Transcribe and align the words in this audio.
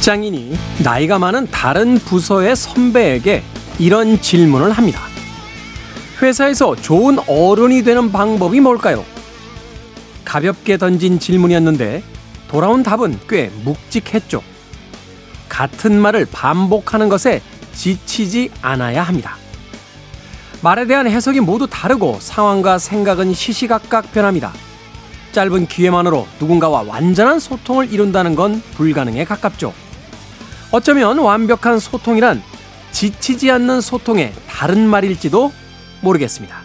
한 0.00 0.02
직장인이 0.02 0.56
나이가 0.82 1.18
많은 1.18 1.46
다른 1.50 1.98
부서의 1.98 2.56
선배에게 2.56 3.42
이런 3.78 4.18
질문을 4.18 4.72
합니다. 4.72 4.98
회사에서 6.22 6.74
좋은 6.74 7.18
어른이 7.28 7.82
되는 7.82 8.10
방법이 8.10 8.60
뭘까요? 8.60 9.04
가볍게 10.24 10.78
던진 10.78 11.18
질문이었는데 11.18 12.02
돌아온 12.48 12.82
답은 12.82 13.20
꽤 13.28 13.50
묵직했죠. 13.62 14.42
같은 15.50 16.00
말을 16.00 16.26
반복하는 16.32 17.10
것에 17.10 17.42
지치지 17.74 18.52
않아야 18.62 19.02
합니다. 19.02 19.36
말에 20.62 20.86
대한 20.86 21.08
해석이 21.08 21.40
모두 21.40 21.66
다르고 21.66 22.18
상황과 22.20 22.78
생각은 22.78 23.34
시시각각 23.34 24.12
변합니다. 24.12 24.52
짧은 25.32 25.66
기회만으로 25.66 26.26
누군가와 26.40 26.84
완전한 26.86 27.38
소통을 27.38 27.92
이룬다는 27.92 28.34
건 28.34 28.62
불가능에 28.76 29.24
가깝죠. 29.26 29.74
어쩌면 30.72 31.18
완벽한 31.18 31.78
소통이란 31.78 32.42
지치지 32.92 33.50
않는 33.50 33.80
소통의 33.80 34.32
다른 34.48 34.86
말일지도 34.86 35.52
모르겠습니다. 36.00 36.56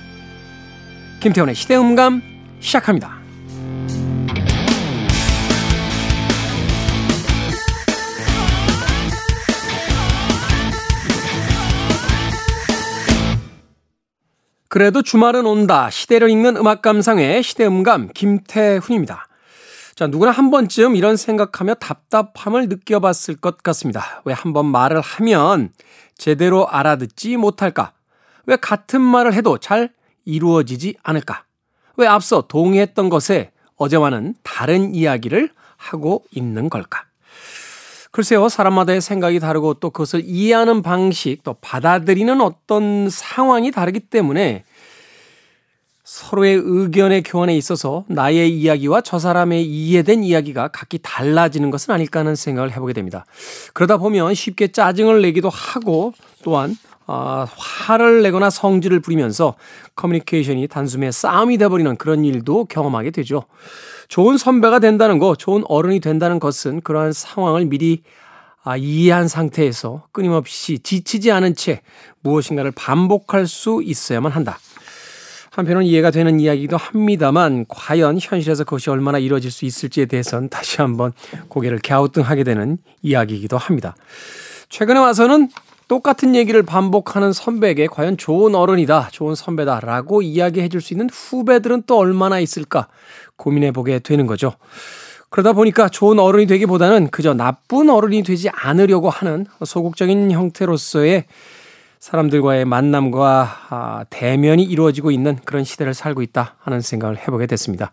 김태훈의 1.19 1.55
시대음감 1.55 2.21
시작합니다. 2.59 3.25
그래도 14.67 15.01
주말은 15.01 15.45
온다. 15.45 15.89
시대를 15.89 16.29
읽는 16.29 16.57
음악 16.57 16.81
감상의 16.81 17.41
시대음감 17.43 18.09
김태훈입니다. 18.13 19.25
자, 19.95 20.07
누구나 20.07 20.31
한 20.31 20.51
번쯤 20.51 20.95
이런 20.97 21.15
생각하며 21.15 21.75
답답함을 21.75 22.67
느껴봤을 22.67 23.37
것 23.39 23.63
같습니다. 23.63 24.21
왜 24.25 24.33
한 24.33 24.51
번 24.53 24.65
말을 24.65 24.99
하면 24.99 25.69
제대로 26.17 26.67
알아듣지 26.67 27.37
못할까? 27.37 27.93
왜 28.45 28.57
같은 28.57 28.99
말을 29.01 29.33
해도 29.33 29.57
잘 29.57 29.89
이루어지지 30.25 30.95
않을까? 31.01 31.45
왜 31.97 32.07
앞서 32.07 32.41
동의했던 32.47 33.09
것에 33.09 33.51
어제와는 33.77 34.35
다른 34.43 34.93
이야기를 34.93 35.49
하고 35.77 36.23
있는 36.31 36.69
걸까? 36.69 37.05
글쎄요, 38.11 38.47
사람마다의 38.49 39.01
생각이 39.01 39.39
다르고 39.39 39.75
또 39.75 39.89
그것을 39.89 40.21
이해하는 40.25 40.81
방식, 40.81 41.43
또 41.43 41.55
받아들이는 41.59 42.39
어떤 42.41 43.09
상황이 43.09 43.71
다르기 43.71 43.99
때문에 44.01 44.63
서로의 46.05 46.61
의견의 46.63 47.23
교환에 47.23 47.57
있어서 47.57 48.05
나의 48.07 48.55
이야기와 48.55 49.01
저 49.01 49.17
사람의 49.17 49.65
이해된 49.65 50.23
이야기가 50.23 50.67
각기 50.67 50.99
달라지는 51.01 51.71
것은 51.71 51.93
아닐까 51.93 52.19
하는 52.19 52.35
생각을 52.35 52.71
해보게 52.71 52.93
됩니다. 52.93 53.25
그러다 53.73 53.97
보면 53.97 54.35
쉽게 54.35 54.67
짜증을 54.71 55.23
내기도 55.23 55.49
하고 55.49 56.13
또한 56.43 56.77
어, 57.07 57.45
화를 57.57 58.21
내거나 58.21 58.51
성질을 58.51 58.99
부리면서 58.99 59.55
커뮤니케이션이 59.95 60.67
단숨에 60.67 61.11
싸움이 61.11 61.57
돼버리는 61.57 61.95
그런 61.97 62.23
일도 62.23 62.65
경험하게 62.65 63.09
되죠. 63.09 63.43
좋은 64.07 64.37
선배가 64.37 64.79
된다는 64.79 65.17
거, 65.17 65.35
좋은 65.35 65.63
어른이 65.67 66.01
된다는 66.01 66.39
것은 66.39 66.81
그러한 66.81 67.13
상황을 67.13 67.65
미리 67.65 68.03
아, 68.63 68.77
이해한 68.77 69.27
상태에서 69.27 70.07
끊임없이 70.11 70.79
지치지 70.79 71.31
않은 71.31 71.55
채 71.55 71.81
무엇인가를 72.21 72.71
반복할 72.71 73.47
수 73.47 73.81
있어야만 73.83 74.31
한다. 74.31 74.59
한편은 75.55 75.83
이해가 75.83 76.11
되는 76.11 76.41
이야기도 76.41 76.75
합니다만 76.75 77.65
과연 77.69 78.17
현실에서 78.19 78.65
그것이 78.65 78.89
얼마나 78.89 79.19
이루어질 79.19 79.51
수 79.51 79.63
있을지에 79.63 80.05
대해서는 80.05 80.49
다시 80.49 80.81
한번 80.81 81.13
고개를 81.47 81.79
갸우뚱하게 81.81 82.43
되는 82.43 82.77
이야기이기도 83.01 83.57
합니다. 83.57 83.95
최근에 84.67 84.99
와서는 84.99 85.49
똑같은 85.87 86.35
얘기를 86.35 86.61
반복하는 86.63 87.31
선배에게 87.31 87.87
과연 87.87 88.17
좋은 88.17 88.53
어른이다, 88.53 89.09
좋은 89.13 89.33
선배다 89.35 89.79
라고 89.79 90.21
이야기해 90.21 90.67
줄 90.67 90.81
수 90.81 90.93
있는 90.93 91.09
후배들은 91.09 91.83
또 91.87 91.99
얼마나 91.99 92.39
있을까 92.41 92.89
고민해 93.37 93.71
보게 93.71 93.99
되는 93.99 94.27
거죠. 94.27 94.55
그러다 95.29 95.53
보니까 95.53 95.87
좋은 95.87 96.19
어른이 96.19 96.47
되기보다는 96.47 97.11
그저 97.11 97.33
나쁜 97.33 97.89
어른이 97.89 98.23
되지 98.23 98.49
않으려고 98.49 99.09
하는 99.09 99.45
소극적인 99.63 100.31
형태로서의 100.31 101.25
사람들과의 102.05 102.65
만남과 102.65 103.57
아, 103.69 104.05
대면이 104.11 104.61
이루어지고 104.61 105.09
있는 105.09 105.39
그런 105.43 105.63
시대를 105.63 105.95
살고 105.95 106.21
있다 106.21 106.55
하는 106.59 106.79
생각을 106.79 107.17
해보게 107.17 107.47
됐습니다. 107.47 107.91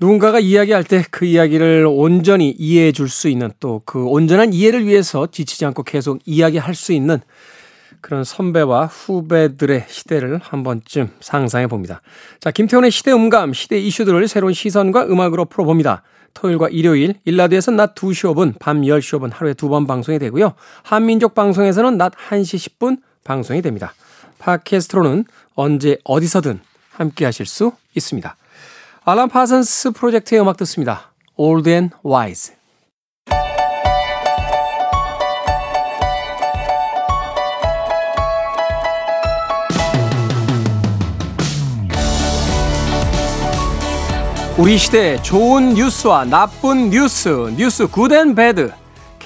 누군가가 0.00 0.40
이야기할 0.40 0.84
때 0.84 1.04
그 1.10 1.26
이야기를 1.26 1.86
온전히 1.86 2.54
이해해 2.58 2.92
줄 2.92 3.10
수 3.10 3.28
있는 3.28 3.50
또 3.60 3.82
그 3.84 4.06
온전한 4.06 4.54
이해를 4.54 4.86
위해서 4.86 5.26
지치지 5.26 5.66
않고 5.66 5.82
계속 5.82 6.18
이야기할 6.24 6.74
수 6.74 6.94
있는 6.94 7.18
그런 8.00 8.24
선배와 8.24 8.86
후배들의 8.86 9.84
시대를 9.86 10.40
한 10.42 10.62
번쯤 10.62 11.10
상상해 11.20 11.66
봅니다. 11.66 12.00
자, 12.40 12.50
김태훈의 12.50 12.90
시대 12.90 13.12
음감, 13.12 13.52
시대 13.52 13.78
이슈들을 13.78 14.26
새로운 14.28 14.54
시선과 14.54 15.08
음악으로 15.08 15.44
풀어봅니다. 15.44 16.02
토요일과 16.32 16.70
일요일, 16.70 17.16
일라드에서 17.26 17.70
낮 17.72 17.94
2시 17.94 18.32
5분, 18.34 18.54
밤 18.58 18.80
10시 18.80 19.18
5분 19.18 19.30
하루에 19.34 19.52
두 19.52 19.68
번 19.68 19.86
방송이 19.86 20.18
되고요. 20.18 20.54
한민족 20.84 21.34
방송에서는 21.34 21.98
낮 21.98 22.12
1시 22.14 22.78
10분 22.78 22.98
방송이 23.26 23.60
됩니다. 23.60 23.92
팟캐스트로는 24.38 25.24
언제 25.54 25.98
어디서든 26.04 26.60
함께 26.90 27.24
하실 27.24 27.44
수 27.44 27.72
있습니다. 27.94 28.36
알람 29.04 29.28
파선스 29.28 29.90
프로젝트의 29.90 30.40
음악 30.40 30.56
듣습니다. 30.56 31.12
Old 31.36 31.68
and 31.68 31.94
Wise. 32.04 32.54
우리 44.58 44.78
시대 44.78 45.20
좋은 45.20 45.74
뉴스와 45.74 46.24
나쁜 46.24 46.88
뉴스, 46.88 47.28
뉴스 47.58 47.86
good 47.86 48.10
and 48.10 48.34
bad. 48.34 48.72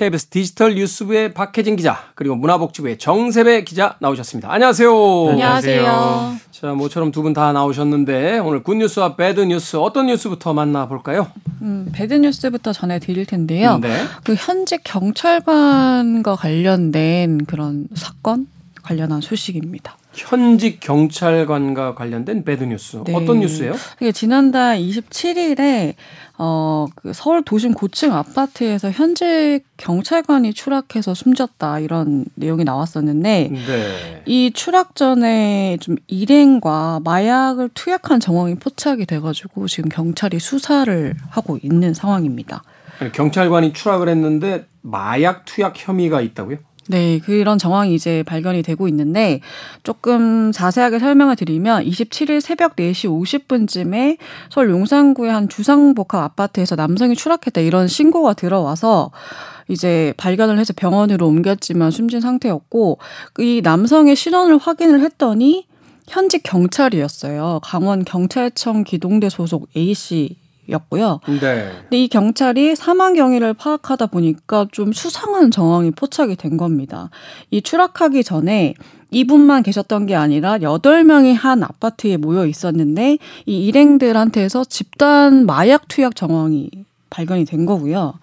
KBS 0.01 0.29
디지털 0.29 0.75
뉴스부의 0.77 1.35
박혜진 1.35 1.77
기자 1.77 1.99
그리고 2.15 2.35
문화복지부의 2.35 2.97
정세배 2.97 3.65
기자 3.65 3.97
나오셨습니다. 3.99 4.51
안녕하세요. 4.51 4.91
안녕하세요. 5.29 6.37
자, 6.51 6.69
모처럼 6.73 7.13
두 7.13 7.21
분 7.23 7.35
다 7.35 7.53
나오셨는데 7.53 8.39
오늘 8.39 8.63
good 8.63 8.77
news와 8.77 9.17
bad 9.17 9.41
news 9.43 9.77
어떤 9.77 10.07
뉴스부터 10.07 10.55
만나볼까요? 10.55 11.27
음, 11.61 11.91
bad 11.93 12.15
news부터 12.15 12.73
전해드릴 12.73 13.27
텐데요. 13.27 13.77
네. 13.77 13.95
그 14.25 14.35
현직 14.39 14.81
경찰관과 14.85 16.35
관련된 16.35 17.45
그런 17.45 17.87
사건 17.95 18.47
관련한 18.83 19.21
소식입니다. 19.21 19.99
현직 20.15 20.81
경찰관과 20.81 21.95
관련된 21.95 22.45
bad 22.45 22.65
news 22.65 23.03
네. 23.05 23.15
어떤 23.15 23.41
뉴스예요? 23.41 23.75
이게 24.01 24.13
지난달 24.13 24.79
27일에 24.81 25.95
어, 26.43 26.87
그 26.95 27.13
서울 27.13 27.43
도심 27.43 27.75
고층 27.75 28.15
아파트에서 28.15 28.91
현직 28.91 29.61
경찰관이 29.77 30.55
추락해서 30.55 31.13
숨졌다 31.13 31.81
이런 31.81 32.25
내용이 32.35 32.65
나왔었는데 32.65 33.51
네. 33.53 34.23
이 34.25 34.51
추락 34.55 34.97
전에 34.97 35.77
좀 35.83 35.97
일행과 36.07 37.01
마약을 37.05 37.69
투약한 37.75 38.21
정황이 38.21 38.55
포착이 38.55 39.05
돼가지고 39.05 39.69
지금 39.69 39.91
경찰이 39.91 40.39
수사를 40.39 41.15
하고 41.29 41.59
있는 41.63 41.93
상황입니다. 41.93 42.63
경찰관이 43.13 43.75
추락을 43.75 44.09
했는데 44.09 44.65
마약 44.81 45.45
투약 45.45 45.75
혐의가 45.77 46.23
있다고요? 46.23 46.57
네, 46.91 47.21
그런 47.21 47.57
정황이 47.57 47.95
이제 47.95 48.25
발견이 48.25 48.65
되고 48.65 48.89
있는데 48.89 49.41
조금 49.85 50.51
자세하게 50.51 50.99
설명을 50.99 51.37
드리면 51.37 51.85
27일 51.85 52.41
새벽 52.41 52.75
4시 52.75 53.09
50분쯤에 53.09 54.19
서울 54.51 54.71
용산구의 54.71 55.31
한 55.31 55.49
주상복합 55.49 56.15
아파트에서 56.15 56.75
남성이 56.75 57.15
추락했다 57.15 57.61
이런 57.61 57.87
신고가 57.87 58.33
들어와서 58.33 59.13
이제 59.69 60.13
발견을 60.17 60.59
해서 60.59 60.73
병원으로 60.77 61.29
옮겼지만 61.29 61.93
숨진 61.93 62.21
상태였고 62.21 62.99
이 63.39 63.61
남성의 63.63 64.17
신원을 64.17 64.59
확인을 64.59 65.01
했더니 65.03 65.69
현직 66.09 66.43
경찰이었어요. 66.43 67.61
강원 67.63 68.05
경찰청 68.05 68.83
기동대 68.83 69.29
소속 69.29 69.69
A 69.77 69.95
씨 69.95 70.40
였고요. 70.71 71.21
네. 71.27 71.71
근데 71.83 72.03
이 72.03 72.09
경찰이 72.09 72.77
사망 72.77 73.15
경위를 73.15 73.55
파악하다 73.55 74.07
보니까 74.07 74.67
좀 74.73 74.93
수상한 74.93 75.51
정황이 75.51 75.91
포착이 75.91 76.37
된 76.37 76.57
겁니다. 76.57 77.11
이 77.51 77.63
추락하기 77.63 78.25
전에 78.25 78.75
이분만 79.11 79.63
계셨던 79.63 80.07
게 80.07 80.15
아니라 80.15 80.63
여덟 80.63 81.05
명이 81.05 81.35
한 81.35 81.63
아파트에 81.63 82.17
모여 82.17 82.47
있었는데 82.47 83.19
이 83.47 83.67
일행들한테서 83.67 84.65
집단 84.65 85.47
마약 85.47 85.89
투약 85.89 86.15
정황이 86.15 86.71
발견이 87.11 87.45
된 87.45 87.67
거고요. 87.67 88.15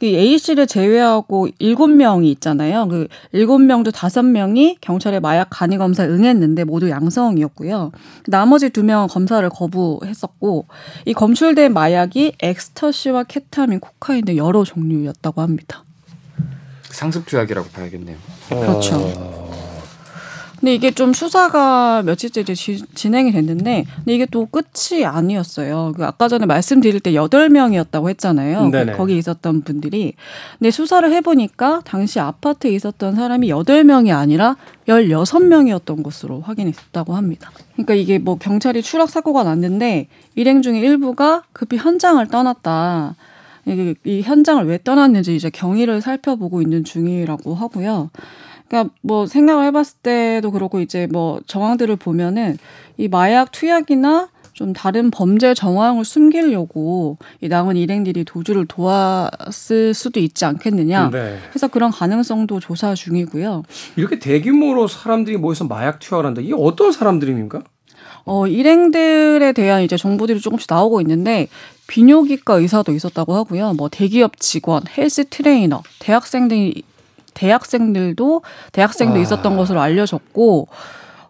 이 0.00 0.16
A 0.16 0.38
씨를 0.38 0.66
제외하고 0.66 1.48
일곱 1.58 1.88
명이 1.88 2.30
있잖아요. 2.32 2.86
그 2.88 3.08
일곱 3.32 3.58
명 3.58 3.84
중 3.84 3.92
다섯 3.92 4.22
명이 4.22 4.78
경찰의 4.80 5.20
마약 5.20 5.48
간이 5.50 5.76
검사에 5.78 6.06
응했는데 6.06 6.64
모두 6.64 6.88
양성이었고요. 6.90 7.92
나머지 8.26 8.70
두 8.70 8.84
명은 8.84 9.08
검사를 9.08 9.48
거부했었고 9.48 10.66
이 11.04 11.14
검출된 11.14 11.72
마약이 11.72 12.34
엑스터시와 12.40 13.24
케타민, 13.24 13.80
코카인 13.80 14.24
등 14.24 14.36
여러 14.36 14.64
종류였다고 14.64 15.40
합니다. 15.42 15.84
상습 16.90 17.26
투약이라고 17.26 17.68
봐야겠네요. 17.68 18.16
그렇죠. 18.48 19.37
어... 20.58 20.60
근데 20.60 20.74
이게 20.74 20.90
좀 20.90 21.12
수사가 21.12 22.02
며칠째 22.02 22.40
이제 22.40 22.54
지, 22.54 22.84
진행이 22.94 23.32
됐는데, 23.32 23.84
근데 23.96 24.14
이게 24.14 24.26
또 24.26 24.46
끝이 24.46 25.04
아니었어요. 25.04 25.92
그 25.96 26.04
아까 26.04 26.28
전에 26.28 26.46
말씀드릴 26.46 27.00
때 27.00 27.14
여덟 27.14 27.48
명이었다고 27.48 28.08
했잖아요. 28.10 28.70
그 28.70 28.96
거기 28.96 29.16
있었던 29.16 29.62
분들이. 29.62 30.14
근데 30.58 30.70
수사를 30.70 31.10
해 31.12 31.20
보니까 31.20 31.80
당시 31.84 32.18
아파트에 32.20 32.70
있었던 32.72 33.14
사람이 33.14 33.48
여덟 33.48 33.84
명이 33.84 34.12
아니라 34.12 34.56
열 34.88 35.10
여섯 35.10 35.40
명이었던 35.40 36.02
것으로 36.02 36.40
확인이 36.40 36.72
됐다고 36.72 37.14
합니다. 37.14 37.50
그러니까 37.74 37.94
이게 37.94 38.18
뭐 38.18 38.36
경찰이 38.36 38.82
추락 38.82 39.10
사고가 39.10 39.44
났는데 39.44 40.08
일행 40.34 40.62
중에 40.62 40.80
일부가 40.80 41.42
급히 41.52 41.76
현장을 41.76 42.26
떠났다. 42.26 43.14
이 44.04 44.22
현장을 44.22 44.66
왜 44.66 44.78
떠났는지 44.82 45.36
이제 45.36 45.50
경위를 45.50 46.00
살펴보고 46.00 46.62
있는 46.62 46.84
중이라고 46.84 47.54
하고요. 47.54 48.10
그러니까 48.68 48.94
뭐 49.02 49.26
생각을 49.26 49.64
해봤을 49.66 49.98
때도 50.02 50.50
그렇고 50.50 50.80
이제 50.80 51.08
뭐 51.10 51.40
정황들을 51.46 51.96
보면은 51.96 52.58
이 52.96 53.08
마약 53.08 53.50
투약이나 53.52 54.28
좀 54.52 54.72
다른 54.72 55.12
범죄 55.12 55.54
정황을 55.54 56.04
숨기려고 56.04 57.16
이 57.40 57.46
남은 57.46 57.76
일행들이 57.76 58.24
도주를 58.24 58.66
도왔을 58.66 59.94
수도 59.94 60.18
있지 60.18 60.44
않겠느냐. 60.44 61.10
네. 61.10 61.38
그래서 61.48 61.68
그런 61.68 61.92
가능성도 61.92 62.58
조사 62.58 62.94
중이고요. 62.94 63.62
이렇게 63.94 64.18
대규모로 64.18 64.88
사람들이 64.88 65.36
모여서 65.36 65.64
마약 65.64 66.00
투약을 66.00 66.26
한다. 66.26 66.40
이게 66.42 66.54
어떤 66.56 66.90
사람들입니까? 66.90 67.62
어, 68.24 68.46
일행들에 68.48 69.52
대한 69.52 69.82
이제 69.82 69.96
정보들이 69.96 70.40
조금씩 70.40 70.66
나오고 70.68 71.00
있는데 71.02 71.46
비뇨기과 71.86 72.54
의사도 72.54 72.92
있었다고 72.92 73.34
하고요. 73.34 73.74
뭐 73.74 73.88
대기업 73.88 74.40
직원, 74.40 74.82
헬스 74.96 75.24
트레이너, 75.30 75.82
대학생 76.00 76.48
등 76.48 76.72
대학생들도 77.38 78.42
대학생도 78.72 79.18
아. 79.18 79.22
있었던 79.22 79.56
것으로 79.56 79.80
알려졌고 79.80 80.68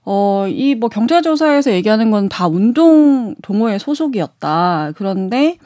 어, 0.05 0.47
이 0.49 0.75
뭐 0.75 0.89
경찰 0.89 1.21
조사에서 1.23 1.71
얘기하는 1.73 2.11
건 2.11 2.29
다 2.31 2.47
운동 2.49 3.35
동호회 3.43 3.79
소속이었다. 3.79 4.93
그런데 4.97 5.59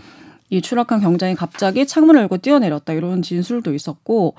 이 0.51 0.61
추락한 0.61 1.01
경장이 1.01 1.35
갑자기 1.37 1.87
창문을 1.87 2.21
열고 2.23 2.39
뛰어내렸다 2.39 2.93
이런 2.93 3.23
진술도 3.23 3.73
있었고 3.73 4.35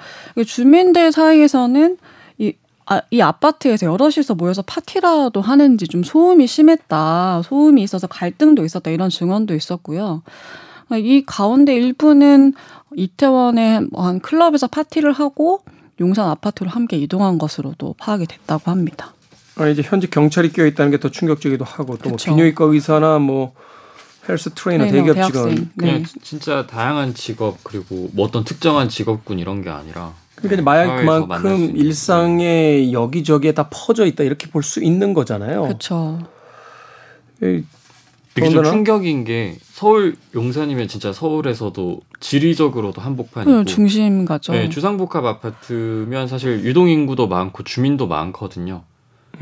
주민들 0.45 1.11
사이에서는 1.11 1.97
이, 2.37 2.53
아, 2.85 3.01
이 3.09 3.19
아파트에서 3.21 3.87
여럿이서 3.87 4.35
모여서 4.35 4.61
파티라도 4.61 5.41
하는지 5.41 5.87
좀 5.87 6.03
소음이 6.03 6.45
심했다 6.45 7.41
소음이 7.45 7.81
있어서 7.81 8.05
갈등도 8.07 8.63
있었다 8.63 8.91
이런 8.91 9.09
증언도 9.09 9.55
있었고요 9.55 10.21
이 10.91 11.23
가운데 11.25 11.73
일부는 11.73 12.53
이태원의 12.95 13.87
한 13.95 14.19
클럽에서 14.19 14.67
파티를 14.67 15.13
하고 15.13 15.61
용산 15.99 16.27
아파트로 16.29 16.69
함께 16.69 16.97
이동한 16.97 17.37
것으로도 17.37 17.95
파악이 17.97 18.25
됐다고 18.25 18.71
합니다. 18.71 19.13
아, 19.55 19.67
이제 19.67 19.81
현직 19.85 20.07
경찰이 20.07 20.51
껴 20.51 20.65
있다는 20.65 20.91
게 20.91 20.97
더 20.97 21.09
충격적이기도 21.09 21.63
하고 21.63 21.97
또뭐 21.97 22.17
비뇨기과 22.17 22.65
의사나 22.65 23.19
뭐 23.19 23.53
헬스 24.27 24.49
트레이너, 24.55 24.85
트레이너 24.87 25.13
대기업 25.13 25.27
직원 25.31 25.55
네. 25.55 25.67
그냥 25.77 26.03
진짜 26.23 26.65
다양한 26.65 27.13
직업 27.13 27.63
그리고 27.63 28.09
뭐 28.13 28.25
어떤 28.25 28.43
특정한 28.43 28.89
직업군 28.89 29.37
이런 29.37 29.61
게 29.61 29.69
아니라 29.69 30.13
그러니까 30.35 30.63
마약 30.63 30.97
그만큼 30.97 31.75
일상에 31.77 32.91
여기저기에 32.91 33.51
다 33.53 33.69
퍼져 33.71 34.05
있다 34.05 34.23
이렇게 34.23 34.47
볼 34.49 34.63
수 34.63 34.81
있는 34.83 35.13
거잖아요. 35.13 35.61
그렇죠. 35.63 36.19
이게 37.41 38.49
좀 38.49 38.63
충격인 38.63 39.25
게 39.25 39.57
서울 39.83 40.15
용산이면 40.33 40.87
진짜 40.87 41.11
서울에서도 41.11 41.99
지리적으로도 42.21 43.01
한복판이고 43.01 43.65
중심 43.65 44.23
가죠. 44.23 44.53
네, 44.53 44.69
주상복합 44.69 45.25
아파트면 45.25 46.29
사실 46.29 46.63
유동 46.63 46.87
인구도 46.87 47.27
많고 47.27 47.63
주민도 47.63 48.07
많거든요. 48.07 48.83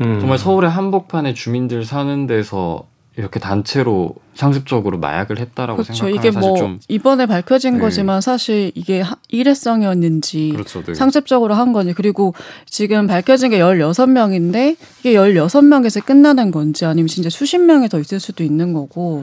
음. 0.00 0.18
정말 0.18 0.38
서울의 0.38 0.68
한복판에 0.68 1.34
주민들 1.34 1.84
사는 1.84 2.26
데서 2.26 2.88
이렇게 3.16 3.38
단체로 3.38 4.16
상습적으로 4.34 4.98
마약을 4.98 5.38
했다라고 5.38 5.76
그렇죠. 5.76 5.92
생각하면 5.92 6.18
이게 6.18 6.36
뭐 6.36 6.56
좀... 6.56 6.80
이번에 6.88 7.26
밝혀진 7.26 7.74
네. 7.74 7.78
거지만 7.78 8.20
사실 8.20 8.72
이게 8.74 9.04
일회성이었는지 9.28 10.50
그렇죠. 10.54 10.82
네. 10.82 10.94
상습적으로 10.94 11.54
한 11.54 11.72
건지 11.72 11.92
그리고 11.94 12.34
지금 12.66 13.06
밝혀진 13.06 13.50
게 13.50 13.60
16명인데 13.60 14.76
이게 15.00 15.12
16명에서 15.12 16.04
끝나는 16.04 16.50
건지 16.50 16.84
아니면 16.84 17.06
진짜 17.06 17.30
수십 17.30 17.58
명이 17.58 17.88
더 17.88 18.00
있을 18.00 18.18
수도 18.18 18.42
있는 18.42 18.72
거고 18.72 19.22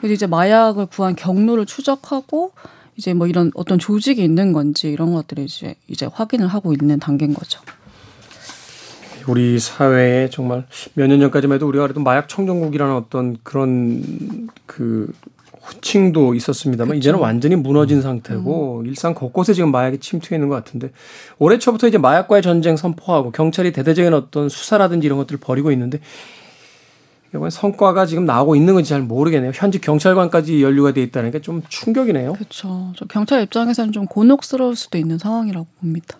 그래서 0.00 0.12
이제 0.14 0.26
마약을 0.26 0.86
구한 0.86 1.16
경로를 1.16 1.66
추적하고 1.66 2.52
이제 2.96 3.14
뭐 3.14 3.26
이런 3.26 3.50
어떤 3.54 3.78
조직이 3.78 4.22
있는 4.22 4.52
건지 4.52 4.90
이런 4.90 5.14
것들을 5.14 5.44
이제 5.44 5.74
이제 5.88 6.06
확인을 6.12 6.46
하고 6.46 6.72
있는 6.72 6.98
단계인 6.98 7.34
거죠. 7.34 7.60
우리 9.26 9.58
사회에 9.58 10.28
정말 10.30 10.66
몇 10.94 11.06
년 11.08 11.18
전까지만 11.20 11.56
해도 11.56 11.66
우리가 11.66 11.84
그래도 11.84 12.00
마약 12.00 12.28
청정국이라는 12.28 12.94
어떤 12.94 13.38
그런 13.42 14.48
그 14.66 15.10
호칭도 15.66 16.34
있었습니다만 16.34 16.90
그쵸. 16.90 16.98
이제는 16.98 17.18
완전히 17.20 17.56
무너진 17.56 17.98
음. 17.98 18.02
상태고 18.02 18.80
음. 18.80 18.86
일상 18.86 19.14
곳곳에 19.14 19.54
지금 19.54 19.70
마약이 19.72 19.98
침투해 19.98 20.36
있는 20.36 20.50
것 20.50 20.56
같은데 20.56 20.90
올해 21.38 21.58
초부터 21.58 21.88
이제 21.88 21.96
마약과의 21.96 22.42
전쟁 22.42 22.76
선포하고 22.76 23.30
경찰이 23.30 23.72
대대적인 23.72 24.12
어떤 24.12 24.50
수사라든지 24.50 25.06
이런 25.06 25.16
것들을 25.18 25.40
벌이고 25.40 25.72
있는데 25.72 26.00
이번 27.34 27.50
성과가 27.50 28.06
지금 28.06 28.24
나오고 28.26 28.54
있는 28.56 28.74
건지 28.74 28.90
잘 28.90 29.02
모르겠네요. 29.02 29.50
현직 29.54 29.80
경찰관까지 29.82 30.62
연루가 30.62 30.92
돼 30.92 31.02
있다는 31.02 31.30
게 31.30 31.40
좀 31.40 31.62
충격이네요. 31.68 32.32
그렇죠. 32.34 32.92
경찰 33.08 33.42
입장에서는 33.42 33.92
좀 33.92 34.06
곤혹스러울 34.06 34.76
수도 34.76 34.96
있는 34.98 35.18
상황이라고 35.18 35.66
봅니다. 35.80 36.18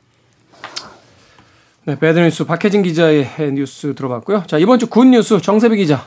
네, 1.86 1.98
bad 1.98 2.18
news 2.18 2.44
박혜진 2.44 2.82
기자의 2.82 3.28
뉴스 3.54 3.94
들어봤고요. 3.94 4.44
자, 4.46 4.58
이번 4.58 4.78
주 4.78 4.86
good 4.88 5.04
news 5.04 5.40
정세배 5.40 5.76
기자. 5.76 6.04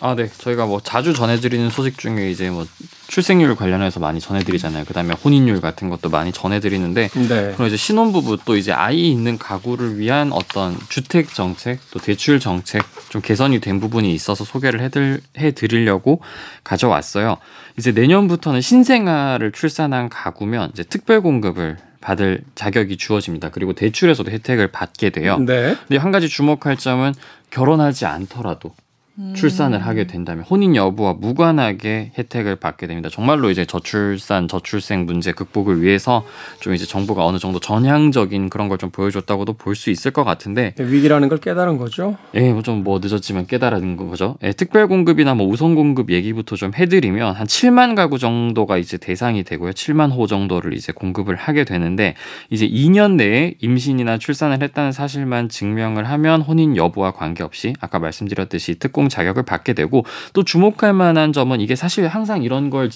아, 0.00 0.14
네. 0.14 0.28
저희가 0.28 0.66
뭐 0.66 0.80
자주 0.80 1.14
전해드리는 1.14 1.70
소식 1.70 1.98
중에 1.98 2.30
이제 2.30 2.50
뭐 2.50 2.66
출생률 3.08 3.56
관련해서 3.56 3.98
많이 3.98 4.20
전해드리잖아요. 4.20 4.84
그다음에 4.84 5.14
혼인율 5.14 5.60
같은 5.60 5.88
것도 5.88 6.10
많이 6.10 6.32
전해드리는데, 6.32 7.08
네. 7.08 7.52
그럼 7.54 7.68
이제 7.68 7.76
신혼부부 7.76 8.38
또 8.44 8.56
이제 8.56 8.72
아이 8.72 9.10
있는 9.10 9.38
가구를 9.38 9.98
위한 9.98 10.32
어떤 10.32 10.76
주택 10.90 11.32
정책 11.32 11.78
또 11.92 11.98
대출 11.98 12.40
정책 12.40 12.82
좀 13.08 13.22
개선이 13.22 13.60
된 13.60 13.80
부분이 13.80 14.12
있어서 14.12 14.44
소개를 14.44 14.80
해들 14.80 15.20
해드리려고 15.38 16.20
가져왔어요. 16.62 17.38
이제 17.78 17.92
내년부터는 17.92 18.60
신생아를 18.60 19.52
출산한 19.52 20.10
가구면 20.10 20.70
이제 20.74 20.82
특별 20.82 21.22
공급을 21.22 21.78
받을 22.02 22.42
자격이 22.54 22.98
주어집니다. 22.98 23.50
그리고 23.50 23.72
대출에서도 23.72 24.30
혜택을 24.30 24.68
받게 24.68 25.10
돼요. 25.10 25.38
네. 25.38 25.76
근데 25.88 25.96
한 25.96 26.12
가지 26.12 26.28
주목할 26.28 26.76
점은 26.76 27.14
결혼하지 27.50 28.06
않더라도 28.06 28.74
음. 29.18 29.34
출산을 29.34 29.84
하게 29.84 30.06
된다면 30.06 30.44
혼인 30.48 30.76
여부와 30.76 31.14
무관하게 31.14 32.12
혜택을 32.16 32.56
받게 32.56 32.86
됩니다. 32.86 33.08
정말로 33.10 33.50
이제 33.50 33.64
저출산, 33.64 34.46
저출생 34.48 35.06
문제 35.06 35.32
극복을 35.32 35.82
위해서 35.82 36.24
좀 36.60 36.74
이제 36.74 36.86
정부가 36.86 37.24
어느 37.26 37.38
정도 37.38 37.58
전향적인 37.58 38.48
그런 38.48 38.68
걸 38.68 38.76
좀 38.76 38.90
보여줬다고도 38.90 39.54
볼 39.54 39.74
수 39.76 39.90
있을 39.90 40.10
것 40.10 40.24
같은데 40.24 40.74
네, 40.76 40.84
위기라는 40.84 41.28
걸 41.28 41.38
깨달은 41.38 41.76
거죠. 41.76 42.16
예, 42.34 42.50
뭐 42.52 42.62
좀뭐 42.62 42.82
뭐 42.82 43.00
늦었지만 43.02 43.46
깨달은 43.46 43.96
거죠. 43.96 44.36
예, 44.42 44.52
특별 44.52 44.88
공급이나 44.88 45.34
뭐 45.34 45.46
우선 45.46 45.74
공급 45.74 46.10
얘기부터 46.10 46.56
좀 46.56 46.72
해드리면 46.74 47.34
한 47.34 47.46
7만 47.46 47.94
가구 47.94 48.18
정도가 48.18 48.78
이제 48.78 48.96
대상이 48.96 49.44
되고요. 49.44 49.72
7만 49.72 50.12
호 50.12 50.26
정도를 50.26 50.72
이제 50.72 50.92
공급을 50.92 51.36
하게 51.36 51.64
되는데 51.64 52.14
이제 52.50 52.66
2년 52.66 53.16
내에 53.16 53.54
임신이나 53.60 54.16
출산을 54.18 54.62
했다는 54.62 54.92
사실만 54.92 55.48
증명을 55.50 56.04
하면 56.08 56.40
혼인 56.42 56.76
여부와 56.76 57.12
관계없이 57.12 57.74
아까 57.80 57.98
말씀드렸듯이 57.98 58.78
특공 58.78 59.05
특공 59.06 59.08
자격을 59.08 59.44
받게 59.44 59.72
되고 59.72 60.04
또 60.32 60.42
주목할 60.42 60.92
만한 60.92 61.32
점은 61.32 61.60
이게 61.60 61.74
사실 61.76 62.06
항상 62.08 62.42
이런 62.42 62.70
걸 62.70 62.90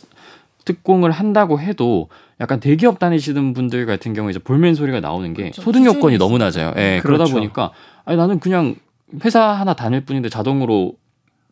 특공을 0.64 1.10
한다고 1.10 1.58
해도 1.58 2.08
약간 2.40 2.60
대기업 2.60 2.98
다니시는 2.98 3.54
분들 3.54 3.86
같은 3.86 4.12
경우에 4.12 4.30
이제 4.30 4.38
볼멘 4.38 4.74
소리가 4.74 5.00
나오는 5.00 5.32
게 5.32 5.44
그렇죠. 5.44 5.62
소득 5.62 5.84
요건이 5.84 6.18
너무 6.18 6.38
낮아요. 6.38 6.72
예, 6.76 6.80
네, 6.80 7.00
그러다 7.00 7.24
보니까 7.24 7.72
아니 8.04 8.16
나는 8.16 8.40
그냥 8.40 8.74
회사 9.24 9.42
하나 9.42 9.74
다닐 9.74 10.04
뿐인데 10.04 10.28
자동으로 10.28 10.94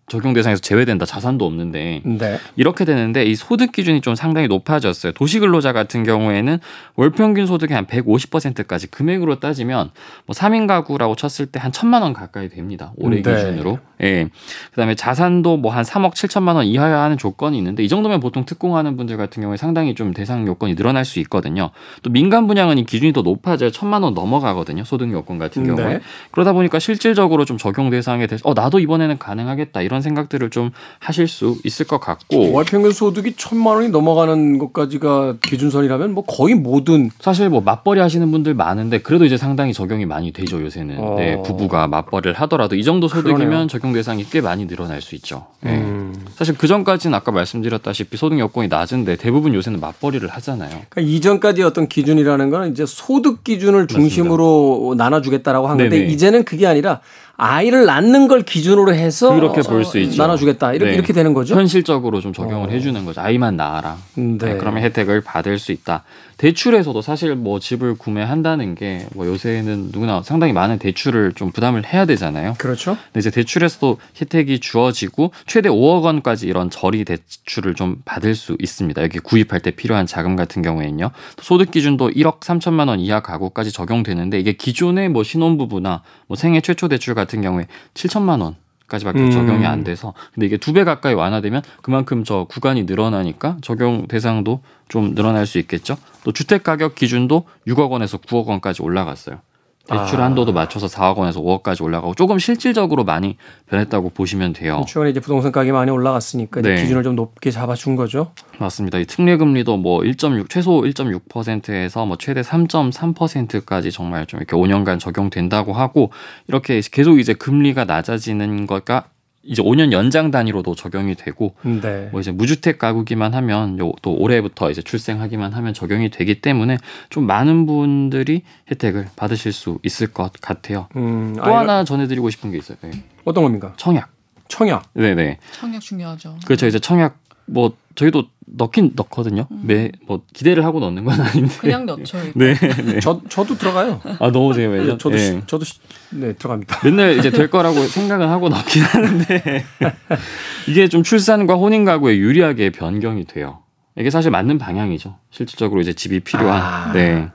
적용 0.08 0.32
대상에서 0.32 0.60
제외된다. 0.60 1.04
자산도 1.06 1.44
없는데 1.44 2.02
네. 2.04 2.38
이렇게 2.56 2.84
되는데 2.84 3.24
이 3.24 3.34
소득 3.34 3.72
기준이 3.72 4.00
좀 4.00 4.14
상당히 4.14 4.48
높아졌어요. 4.48 5.12
도시 5.12 5.38
근로자 5.38 5.72
같은 5.72 6.02
경우에는 6.02 6.58
월 6.96 7.10
평균 7.10 7.46
소득의 7.46 7.74
한 7.74 7.86
150%까지 7.86 8.86
금액으로 8.88 9.38
따지면 9.40 9.90
뭐 10.26 10.34
3인 10.34 10.66
가구라고 10.66 11.14
쳤을 11.16 11.46
때 11.46 11.58
한 11.58 11.72
천만 11.72 12.02
원 12.02 12.12
가까이 12.12 12.48
됩니다. 12.48 12.92
올해 12.96 13.20
네. 13.20 13.34
기준으로. 13.34 13.78
예. 14.02 14.28
그다음에 14.70 14.94
자산도 14.94 15.56
뭐 15.56 15.72
한 15.72 15.84
3억 15.84 16.12
7천만 16.14 16.54
원 16.56 16.64
이하여야 16.64 17.02
하는 17.02 17.18
조건이 17.18 17.58
있는데 17.58 17.82
이 17.82 17.88
정도면 17.88 18.20
보통 18.20 18.44
특공하는 18.44 18.96
분들 18.96 19.16
같은 19.16 19.42
경우에 19.42 19.56
상당히 19.56 19.94
좀 19.94 20.14
대상 20.14 20.46
요건이 20.46 20.76
늘어날 20.76 21.04
수 21.04 21.18
있거든요. 21.20 21.70
또 22.02 22.10
민간 22.10 22.46
분양은 22.46 22.78
이 22.78 22.84
기준이 22.84 23.12
더 23.12 23.22
높아져요. 23.22 23.70
천만 23.70 24.02
원 24.04 24.14
넘어가거든요. 24.14 24.84
소득 24.84 25.12
요건 25.12 25.38
같은 25.38 25.64
경우에. 25.66 25.94
네. 25.94 26.00
그러다 26.30 26.52
보니까 26.52 26.78
실질적으로 26.78 27.44
좀 27.44 27.58
적용 27.58 27.90
대상에 27.90 28.26
대해서 28.26 28.48
어 28.48 28.54
나도 28.54 28.78
이번에는 28.78 29.18
가능하겠다 29.18 29.82
이런 29.82 29.98
이런 29.99 30.02
생각들을 30.02 30.50
좀 30.50 30.71
하실 31.00 31.26
수 31.28 31.57
있을 31.64 31.87
것 31.87 31.99
같고 31.99 32.52
월 32.52 32.64
평균 32.64 32.93
소득이 32.93 33.35
천만 33.37 33.76
원이 33.76 33.88
넘어가는 33.88 34.59
것까지가 34.59 35.37
기준선이라면 35.43 36.14
뭐 36.14 36.25
거의 36.25 36.55
모든 36.55 37.11
사실 37.21 37.49
뭐 37.49 37.61
맞벌이 37.61 38.00
하시는 38.00 38.31
분들 38.31 38.55
많은데 38.55 39.00
그래도 39.00 39.25
이제 39.25 39.37
상당히 39.37 39.73
적용이 39.73 40.07
많이 40.07 40.33
되죠 40.33 40.62
요새는 40.62 40.99
어. 40.99 41.17
네, 41.19 41.43
부부가 41.43 41.88
맞벌이를 41.88 42.35
하더라도 42.35 42.76
이 42.76 42.85
정도 42.85 43.09
소득이면 43.09 43.38
그러네요. 43.38 43.67
적용 43.67 43.93
대상이 43.93 44.25
꽤 44.25 44.40
많이 44.40 44.67
늘어날 44.67 45.02
수 45.02 45.14
있죠. 45.17 45.47
네. 45.61 45.75
음. 45.75 46.14
사실 46.35 46.57
그 46.57 46.67
전까지는 46.67 47.14
아까 47.14 47.33
말씀드렸다시피 47.33 48.17
소득 48.17 48.38
여건이 48.38 48.69
낮은데 48.69 49.17
대부분 49.17 49.55
요새는 49.55 49.81
맞벌이를 49.81 50.28
하잖아요. 50.28 50.71
그러니까 50.88 51.00
이전까지 51.00 51.62
어떤 51.62 51.88
기준이라는 51.88 52.50
거는 52.50 52.71
이제 52.71 52.85
소득 52.87 53.43
기준을 53.43 53.88
중심으로 53.88 54.95
나눠주겠다라고 54.97 55.67
한 55.67 55.78
건데 55.78 55.99
네네. 55.99 56.12
이제는 56.12 56.45
그게 56.45 56.67
아니라 56.67 57.00
아이를 57.40 57.87
낳는 57.87 58.26
걸 58.26 58.42
기준으로 58.42 58.92
해서 58.92 59.33
그렇게 59.33 59.61
어, 59.61 59.62
볼수 59.62 59.99
있죠. 60.00 60.21
나눠주겠다 60.21 60.73
이렇게 60.73 60.90
네. 60.90 60.95
이렇게 60.97 61.12
되는 61.12 61.33
거죠. 61.35 61.54
현실적으로 61.54 62.21
좀 62.21 62.33
적용을 62.33 62.68
어. 62.68 62.73
해주는 62.73 63.04
거죠. 63.04 63.21
아이만 63.21 63.57
낳아라. 63.57 63.97
네. 64.16 64.38
네, 64.38 64.57
그러면 64.57 64.83
혜택을 64.83 65.21
받을 65.21 65.57
수 65.61 65.71
있다. 65.71 66.02
대출에서도 66.38 67.02
사실 67.02 67.35
뭐 67.35 67.61
집을 67.61 67.95
구매한다는 67.95 68.75
게 68.75 69.07
뭐 69.14 69.26
요새는 69.26 69.90
누구나 69.92 70.23
상당히 70.23 70.52
많은 70.52 70.78
대출을 70.78 71.33
좀 71.33 71.50
부담을 71.50 71.85
해야 71.85 72.04
되잖아요. 72.04 72.54
그렇죠. 72.59 72.97
근데 73.07 73.21
이제 73.21 73.30
대출에서도 73.30 73.99
혜택이 74.21 74.61
주어지고 74.61 75.33
최대 75.47 75.68
5억 75.68 76.02
원까지 76.02 76.47
이런 76.47 76.71
저리 76.71 77.04
대출을 77.04 77.75
좀 77.75 77.97
받을 78.04 78.35
수 78.35 78.57
있습니다. 78.61 79.02
여기 79.02 79.18
구입할 79.18 79.61
때 79.61 79.71
필요한 79.73 80.07
자금 80.07 80.37
같은 80.37 80.62
경우에는요. 80.62 81.11
소득 81.42 81.71
기준도 81.71 82.11
1억 82.11 82.40
3천만 82.40 82.88
원 82.88 83.00
이하 83.00 83.21
가구까지 83.21 83.73
적용되는데 83.73 84.38
이게 84.38 84.52
기존의 84.52 85.09
뭐 85.09 85.25
신혼부부나 85.25 86.02
뭐 86.28 86.37
생애 86.37 86.61
최초 86.61 86.88
대출 86.88 87.14
같은 87.14 87.42
경우에 87.42 87.66
7천만 87.95 88.40
원 88.42 88.54
까지밖에 88.88 89.21
음. 89.21 89.30
적용이 89.30 89.66
안 89.66 89.85
돼서 89.85 90.14
근데 90.35 90.47
이게 90.47 90.57
두 90.57 90.73
배 90.73 90.85
가까이 90.85 91.14
완화되면 91.14 91.62
그만큼 91.83 92.25
저 92.25 92.45
구간이 92.45 92.85
늘어나니까 92.85 93.59
적용 93.61 94.07
대상도 94.09 94.61
좀 94.88 95.14
늘어날 95.14 95.47
수 95.47 95.59
있겠죠. 95.59 95.97
또 96.25 96.33
주택 96.33 96.62
가격 96.62 96.95
기준도 96.95 97.45
6억 97.66 97.90
원에서 97.90 98.18
9억 98.18 98.47
원까지 98.47 98.83
올라갔어요. 98.83 99.40
대출 99.88 100.21
아. 100.21 100.26
한도도 100.26 100.52
맞춰서 100.52 100.87
4억 100.87 101.16
원에서 101.16 101.40
5억까지 101.40 101.83
올라가고 101.83 102.14
조금 102.14 102.38
실질적으로 102.38 103.04
많이 103.04 103.37
변했다고 103.68 104.11
보시면 104.11 104.52
돼요. 104.52 104.85
최근에 104.87 105.11
이제 105.11 105.21
부동산 105.21 105.50
가격이 105.50 105.73
많이 105.73 105.90
올라갔으니까 105.90 106.61
네. 106.61 106.76
기준을 106.76 107.02
좀 107.02 107.16
높게 107.16 107.50
잡아준 107.50 107.97
거죠. 107.97 108.33
맞습니다. 108.59 108.99
이 108.99 109.04
특례 109.07 109.37
금리도 109.37 109.78
뭐 109.78 110.00
1.6 110.00 110.50
최소 110.50 110.83
1.6%에서 110.83 112.07
뭐 112.07 112.16
최대 112.18 112.42
3.3%까지 112.42 113.90
정말 113.90 114.26
좀 114.26 114.40
이렇게 114.40 114.57
5년간 114.57 115.00
적용된다고 115.00 115.73
하고 115.73 116.11
이렇게 116.49 116.80
계속 116.90 117.18
이제 117.18 117.33
금리가 117.33 117.85
낮아지는 117.85 118.66
거가 118.66 119.07
이제 119.45 119.62
5년 119.62 119.92
연장 119.92 120.30
단위로도 120.30 120.75
적용이 120.75 121.14
되고 121.14 121.54
네. 121.62 122.09
뭐 122.12 122.21
이제 122.21 122.30
무주택 122.33 122.78
가구기만 122.78 123.35
하면 123.35 123.78
요 123.78 123.92
또 124.02 124.14
올해부터 124.14 124.71
이제 124.71 124.83
출생하기만 124.83 125.52
하면 125.54 125.75
적용이 125.75 126.11
되기 126.11 126.40
때문에 126.40 126.76
좀 127.11 127.26
많은 127.26 127.66
분들이 127.66 128.42
혜택을 128.71 129.09
받으실 129.16 129.52
수 129.52 129.78
있을 129.83 130.09
것 130.09 130.33
같아요. 130.40 130.88
음, 130.97 131.35
또 131.37 131.42
아이를- 131.42 131.52
하나 131.54 131.85
전해드리고 131.85 132.30
싶은 132.30 132.50
게 132.50 132.59
있어요. 132.59 132.76
네. 132.83 132.90
어떤 133.25 133.45
겁니까? 133.45 133.73
청약. 133.76 134.11
청약. 134.49 134.85
네네. 134.95 135.38
청약 135.52 135.80
중요하죠. 135.80 136.37
그렇죠. 136.45 136.66
이제 136.66 136.78
청약 136.78 137.18
뭐 137.47 137.76
저희도 137.95 138.25
넣긴 138.57 138.93
넣거든요. 138.97 139.47
매뭐 139.50 140.23
기대를 140.33 140.64
하고 140.64 140.81
넣는 140.81 141.05
건 141.05 141.21
아닌데. 141.21 141.55
그냥 141.61 141.87
넣죠. 141.87 142.19
네. 142.35 142.55
네. 142.55 143.00
저 143.00 143.21
저도 143.28 143.57
들어가요. 143.57 144.00
아 144.21 144.31
넣으세요, 144.31 144.71
왜요? 144.71 144.99
저도 144.99 145.17
네. 145.17 145.19
시- 145.19 145.40
저도 145.47 145.64
시- 145.64 145.78
네 146.11 146.33
들어갑니다. 146.35 146.81
맨날 146.85 147.19
이제 147.19 147.31
될 147.31 147.50
거라고 147.50 147.81
생각은 147.87 148.28
하고 148.28 148.49
넣긴 148.49 148.83
하는데 148.83 149.64
이게 150.69 150.88
좀 150.88 151.02
출산과 151.02 151.55
혼인 151.55 151.85
가구에 151.85 152.17
유리하게 152.17 152.71
변경이 152.71 153.25
돼요. 153.26 153.61
이게 153.97 154.11
사실 154.11 154.31
맞는 154.31 154.59
방향이죠. 154.59 155.17
실질적으로 155.31 155.81
이제 155.81 155.93
집이 155.93 156.21
필요한. 156.21 156.62
아. 156.62 156.93
네. 156.93 157.28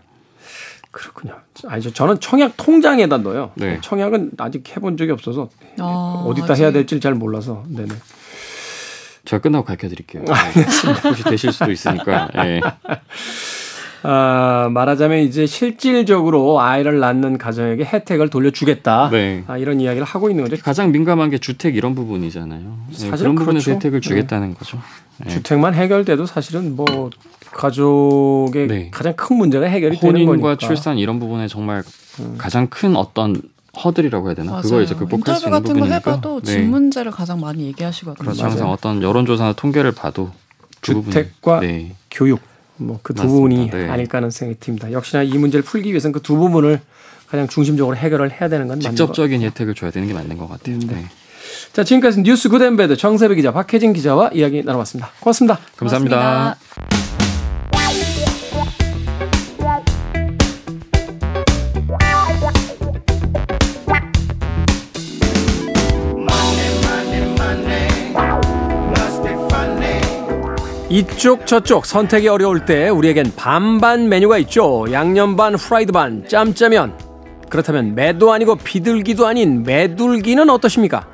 그렇군요. 0.92 1.36
아니죠. 1.68 1.92
저는 1.92 2.20
청약 2.20 2.54
통장에다 2.56 3.18
넣어요. 3.18 3.52
네. 3.56 3.80
청약은 3.82 4.32
아직 4.38 4.64
해본 4.76 4.96
적이 4.98 5.12
없어서 5.12 5.50
아, 5.80 6.24
어디다 6.28 6.54
해야 6.54 6.72
될지 6.72 7.00
잘 7.00 7.14
몰라서. 7.16 7.64
네네. 7.68 7.90
제가 9.26 9.42
끝나고 9.42 9.66
가르쳐 9.66 9.88
드릴게요. 9.88 10.24
네. 10.26 10.34
혹시 11.06 11.24
되실 11.24 11.52
수도 11.54 11.72
있으니까. 11.72 12.30
예. 12.46 12.60
아, 14.06 14.68
말하자면 14.70 15.20
이제 15.20 15.46
실질적으로 15.46 16.60
아이를 16.60 17.00
낳는 17.00 17.38
가정에게 17.38 17.86
혜택을 17.86 18.30
돌려주겠다. 18.30 19.10
네. 19.12 19.46
아, 19.48 19.58
이런 19.58 19.80
이야기를 19.80 20.06
하고 20.06 20.30
있는 20.30 20.44
거죠. 20.44 20.62
가장 20.62 20.92
민감한 20.92 21.30
게 21.30 21.38
주택 21.38 21.78
이런 21.78 21.96
부분이잖아요. 21.96 22.78
네, 22.90 22.94
사실은 22.94 23.36
그런 23.36 23.36
부분에서 23.36 23.66
그렇죠. 23.66 23.72
혜택을 23.76 24.02
주겠다는 24.02 24.56
거죠. 24.56 24.82
네. 25.24 25.30
주택만 25.30 25.74
해결돼도 25.74 26.26
사실은 26.26 26.76
뭐 26.76 27.10
가족의 27.54 28.68
네. 28.68 28.92
가장 28.92 29.14
큰 29.16 29.38
문제가 29.38 29.68
해결이 29.68 30.00
되는 30.00 30.16
혼인과 30.16 30.32
거니까. 30.32 30.52
음. 30.54 30.58
출산 30.58 30.98
이런 30.98 31.20
부분에 31.20 31.48
정말 31.48 31.84
가장 32.38 32.68
큰 32.68 32.98
어떤 32.98 33.42
허들이라고 33.84 34.28
해야 34.28 34.36
되나? 34.36 34.52
맞아요. 34.52 34.62
그걸 34.64 34.84
이제 34.84 34.94
극복할 34.96 35.36
수 35.36 35.46
있는 35.46 35.52
같은 35.52 35.74
거 35.74 35.74
부분이니까. 35.74 35.96
해봐도 36.12 36.42
네. 36.42 36.52
집 36.52 36.60
문제를 36.62 37.12
가장 37.12 37.40
많이 37.40 37.66
얘기하시거든요. 37.68 38.24
그렇죠. 38.24 38.44
항상 38.44 38.70
어떤 38.70 39.02
여론조사나 39.02 39.54
통계를 39.54 39.92
봐도 39.94 40.32
그 40.82 40.94
부분이- 40.94 41.06
주택과 41.06 41.62
네. 41.62 41.96
교육 42.12 42.40
뭐 42.78 43.00
그 43.02 43.14
두. 43.14 43.24
부분이 43.28 43.70
네. 43.72 43.90
아닐까 43.90 44.18
하는 44.18 44.30
생각이 44.30 44.60
듭니다. 44.60 44.92
역시나 44.92 45.24
이 45.24 45.38
문제를 45.38 45.64
풀기 45.64 45.90
위해서는 45.90 46.12
그 46.14 46.22
두 46.22 46.36
부분을 46.36 46.82
가장 47.30 47.48
중심적으로 47.48 47.96
해결을 47.98 48.32
해야 48.32 48.48
되는 48.50 48.68
건 48.68 48.78
맞는 48.78 48.84
것 48.84 48.90
직접적인 48.90 49.42
혜택을 49.42 49.74
줘야 49.74 49.90
되는 49.90 50.08
게 50.08 50.14
맞는 50.14 50.38
것 50.38 50.48
같아요. 50.48 50.78
네. 50.80 50.86
네. 50.88 51.06
자, 51.72 51.84
지금까지 51.84 52.22
뉴스 52.22 52.50
good 52.50 52.68
and 52.68 52.82
bad 52.82 52.96
정세배 52.98 53.34
기자, 53.36 53.52
박혜진 53.52 53.94
기자와 53.94 54.30
이야기 54.34 54.62
나눠봤습니다. 54.64 55.10
고맙습니다. 55.20 55.58
감사합니다. 55.78 56.58
고맙습니다. 56.70 57.03
이쪽 70.94 71.48
저쪽 71.48 71.88
선택이 71.88 72.28
어려울 72.28 72.66
때 72.66 72.88
우리에겐 72.90 73.32
반반 73.36 74.10
메뉴가 74.10 74.38
있죠. 74.38 74.86
양념 74.92 75.36
반, 75.36 75.56
프라이드 75.56 75.92
반, 75.92 76.28
짬짜면. 76.28 76.96
그렇다면 77.50 77.96
매도 77.96 78.32
아니고 78.32 78.58
비둘기도 78.58 79.26
아닌 79.26 79.64
매둘기는 79.64 80.48
어떠십니까? 80.52 81.08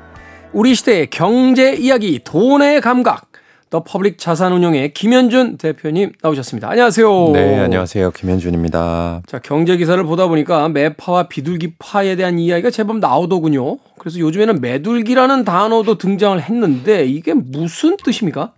우리 0.52 0.74
시대의 0.74 1.08
경제 1.08 1.72
이야기, 1.72 2.20
돈의 2.22 2.82
감각. 2.82 3.29
더 3.70 3.84
퍼블릭 3.84 4.18
자산운용의 4.18 4.94
김현준 4.94 5.56
대표님 5.56 6.10
나오셨습니다. 6.20 6.68
안녕하세요. 6.68 7.30
네, 7.32 7.60
안녕하세요. 7.60 8.10
김현준입니다. 8.10 9.22
자, 9.26 9.38
경제 9.38 9.76
기사를 9.76 10.02
보다 10.02 10.26
보니까 10.26 10.68
매파와 10.68 11.28
비둘기파에 11.28 12.16
대한 12.16 12.40
이야기가 12.40 12.70
제법 12.70 12.98
나오더군요. 12.98 13.78
그래서 13.96 14.18
요즘에는 14.18 14.60
매둘기라는 14.60 15.44
단어도 15.44 15.98
등장을 15.98 16.42
했는데 16.42 17.04
이게 17.04 17.32
무슨 17.32 17.96
뜻입니까? 17.96 18.54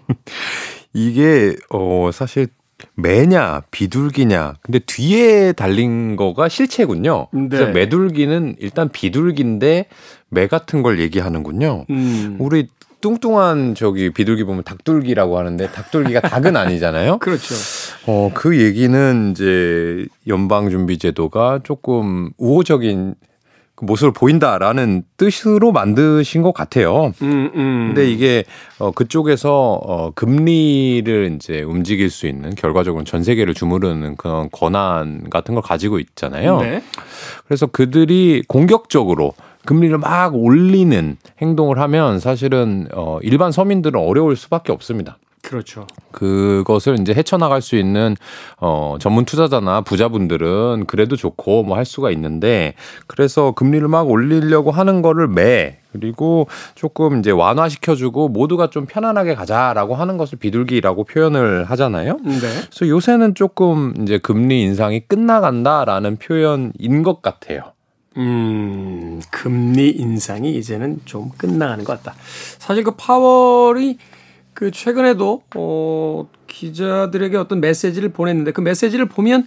이게 0.94 1.54
어 1.68 2.08
사실 2.10 2.46
매냐 2.94 3.62
비둘기냐 3.70 4.54
근데 4.62 4.78
뒤에 4.78 5.52
달린 5.52 6.16
거가 6.16 6.48
실체군요. 6.48 7.26
네. 7.32 7.48
그래서 7.50 7.70
매둘기는 7.70 8.56
일단 8.60 8.88
비둘기인데 8.88 9.88
매 10.30 10.46
같은 10.46 10.82
걸 10.82 11.00
얘기하는군요. 11.00 11.84
음. 11.90 12.36
우리 12.40 12.68
뚱뚱한 13.06 13.76
저기 13.76 14.10
비둘기 14.10 14.42
보면 14.42 14.64
닭둘기라고 14.64 15.38
하는데 15.38 15.70
닭둘기가 15.70 16.22
닭은 16.22 16.56
아니잖아요. 16.56 17.18
그렇죠. 17.22 17.54
어, 18.06 18.32
그 18.34 18.60
얘기는 18.60 19.30
이제 19.30 20.06
연방준비제도가 20.26 21.60
조금 21.62 22.30
우호적인 22.36 23.14
그 23.76 23.84
모습을 23.84 24.12
보인다라는 24.12 25.04
뜻으로 25.18 25.70
만드신 25.70 26.42
것 26.42 26.52
같아요. 26.52 27.12
음, 27.22 27.50
음. 27.54 27.92
근데 27.94 28.10
이게 28.10 28.42
어 28.78 28.90
그쪽에서 28.90 29.78
어 29.82 30.10
금리를 30.14 31.36
이제 31.36 31.60
움직일 31.60 32.08
수 32.08 32.26
있는 32.26 32.54
결과적으로 32.54 33.04
전 33.04 33.22
세계를 33.22 33.52
주무르는 33.52 34.16
그런 34.16 34.48
권한 34.50 35.28
같은 35.28 35.54
걸 35.54 35.62
가지고 35.62 35.98
있잖아요. 35.98 36.60
네. 36.62 36.82
그래서 37.46 37.66
그들이 37.66 38.42
공격적으로 38.48 39.34
금리를 39.66 39.98
막 39.98 40.34
올리는 40.34 41.16
행동을 41.42 41.78
하면 41.80 42.18
사실은 42.20 42.88
어 42.94 43.18
일반 43.22 43.52
서민들은 43.52 44.00
어려울 44.00 44.36
수밖에 44.36 44.72
없습니다. 44.72 45.18
그렇죠. 45.42 45.86
그것을 46.10 46.98
이제 46.98 47.14
헤쳐나갈 47.14 47.62
수 47.62 47.76
있는 47.76 48.16
어 48.58 48.96
전문 48.98 49.24
투자자나 49.24 49.82
부자분들은 49.82 50.86
그래도 50.88 51.14
좋고 51.14 51.62
뭐 51.62 51.76
할 51.76 51.84
수가 51.84 52.10
있는데 52.10 52.74
그래서 53.06 53.52
금리를 53.52 53.86
막 53.86 54.10
올리려고 54.10 54.72
하는 54.72 55.02
거를 55.02 55.28
매 55.28 55.78
그리고 55.92 56.48
조금 56.74 57.20
이제 57.20 57.30
완화시켜주고 57.30 58.28
모두가 58.28 58.70
좀 58.70 58.86
편안하게 58.86 59.34
가자라고 59.36 59.94
하는 59.94 60.16
것을 60.16 60.38
비둘기라고 60.38 61.04
표현을 61.04 61.64
하잖아요. 61.66 62.18
네. 62.24 62.38
그래서 62.40 62.88
요새는 62.88 63.34
조금 63.36 63.94
이제 64.02 64.18
금리 64.18 64.62
인상이 64.62 65.00
끝나간다라는 65.06 66.16
표현인 66.16 67.02
것 67.04 67.22
같아요. 67.22 67.75
음, 68.16 69.20
금리 69.30 69.90
인상이 69.90 70.54
이제는 70.56 71.00
좀 71.04 71.30
끝나가는 71.36 71.84
것 71.84 72.02
같다. 72.02 72.16
사실 72.58 72.82
그 72.82 72.92
파월이 72.92 73.98
그 74.54 74.70
최근에도 74.70 75.42
어 75.54 76.26
기자들에게 76.46 77.36
어떤 77.36 77.60
메시지를 77.60 78.08
보냈는데 78.10 78.52
그 78.52 78.62
메시지를 78.62 79.06
보면 79.06 79.46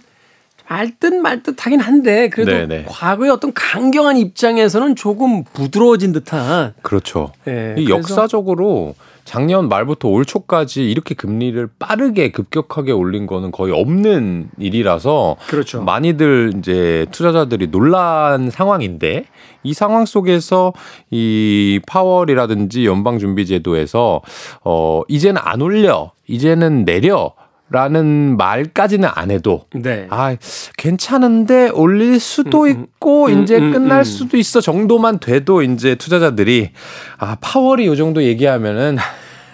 알듯 0.68 1.14
말듯 1.14 1.66
하긴 1.66 1.80
한데 1.80 2.28
그래도 2.28 2.52
네네. 2.52 2.84
과거의 2.88 3.30
어떤 3.32 3.52
강경한 3.52 4.16
입장에서는 4.18 4.94
조금 4.94 5.42
부드러워진 5.42 6.12
듯한 6.12 6.74
그렇죠. 6.82 7.32
예, 7.48 7.74
이 7.76 7.84
그래서- 7.86 7.98
역사적으로 7.98 8.94
작년 9.24 9.68
말부터 9.68 10.08
올 10.08 10.24
초까지 10.24 10.90
이렇게 10.90 11.14
금리를 11.14 11.68
빠르게 11.78 12.30
급격하게 12.30 12.92
올린 12.92 13.26
거는 13.26 13.50
거의 13.50 13.72
없는 13.72 14.50
일이라서 14.58 15.36
그렇죠. 15.46 15.82
많이들 15.82 16.52
이제 16.58 17.06
투자자들이 17.10 17.70
놀란 17.70 18.50
상황인데 18.50 19.26
이 19.62 19.74
상황 19.74 20.06
속에서 20.06 20.72
이 21.10 21.80
파월이라든지 21.86 22.86
연방준비제도에서 22.86 24.22
어 24.64 25.02
이제는 25.08 25.40
안 25.44 25.62
올려 25.62 26.12
이제는 26.26 26.84
내려 26.84 27.34
라는 27.70 28.36
말까지는 28.36 29.08
안 29.12 29.30
해도 29.30 29.66
네. 29.74 30.08
아 30.10 30.36
괜찮은데 30.76 31.68
올릴 31.68 32.18
수도 32.18 32.66
있고 32.66 33.26
음, 33.26 33.42
이제 33.42 33.58
음, 33.58 33.72
끝날 33.72 34.00
음. 34.00 34.04
수도 34.04 34.36
있어 34.36 34.60
정도만 34.60 35.20
돼도 35.20 35.62
이제 35.62 35.94
투자자들이 35.94 36.72
아 37.18 37.36
파월이 37.40 37.86
요 37.86 37.94
정도 37.94 38.24
얘기하면은 38.24 38.98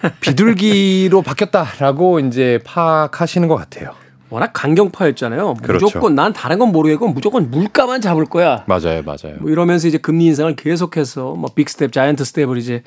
비둘기로 0.19 1.21
바뀌었다라고 1.21 2.19
이제 2.21 2.59
파악하시는 2.65 3.47
것 3.47 3.55
같아요. 3.55 3.91
워낙 4.29 4.51
강경파였잖아요. 4.53 5.55
그렇죠. 5.61 5.85
무조건 5.85 6.15
난 6.15 6.33
다른 6.33 6.59
건 6.59 6.71
모르겠고 6.71 7.07
무조건 7.07 7.49
물가만 7.49 8.01
잡을 8.01 8.25
거야. 8.25 8.63
맞아요, 8.67 9.01
맞아요. 9.05 9.37
뭐 9.39 9.49
이러면서 9.49 9.87
이제 9.87 9.97
금리 9.97 10.25
인상을 10.25 10.53
계속해서 10.55 11.35
뭐 11.35 11.49
빅스텝, 11.55 11.93
자이언트 11.93 12.25
스텝을 12.25 12.57
이제 12.57 12.83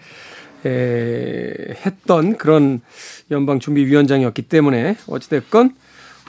에, 0.67 1.75
했던 1.85 2.37
그런 2.37 2.81
연방준비위원장이었기 3.31 4.43
때문에 4.43 4.97
어찌됐건 5.09 5.75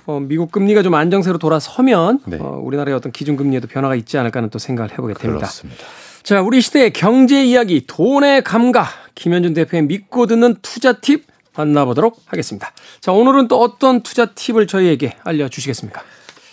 어, 0.07 0.19
미국 0.19 0.51
금리가 0.51 0.83
좀 0.83 0.95
안정세로 0.95 1.37
돌아서면 1.37 2.19
네. 2.25 2.37
어, 2.39 2.59
우리나라의 2.63 2.95
어떤 2.95 3.11
기준금리에도 3.11 3.67
변화가 3.67 3.95
있지 3.95 4.17
않을까 4.17 4.39
하는 4.39 4.49
또 4.49 4.59
생각을 4.59 4.91
해보게 4.91 5.13
됩니다. 5.13 5.39
그렇습니다. 5.39 5.83
자, 6.23 6.41
우리 6.41 6.61
시대의 6.61 6.93
경제 6.93 7.43
이야기, 7.43 7.85
돈의 7.87 8.43
감각, 8.43 8.87
김현준 9.15 9.53
대표의 9.53 9.83
믿고 9.83 10.27
듣는 10.27 10.55
투자 10.61 10.93
팁 10.93 11.25
만나보도록 11.55 12.21
하겠습니다. 12.27 12.71
자, 12.99 13.11
오늘은 13.11 13.47
또 13.47 13.59
어떤 13.59 14.01
투자 14.01 14.27
팁을 14.27 14.67
저희에게 14.67 15.15
알려주시겠습니까? 15.23 16.01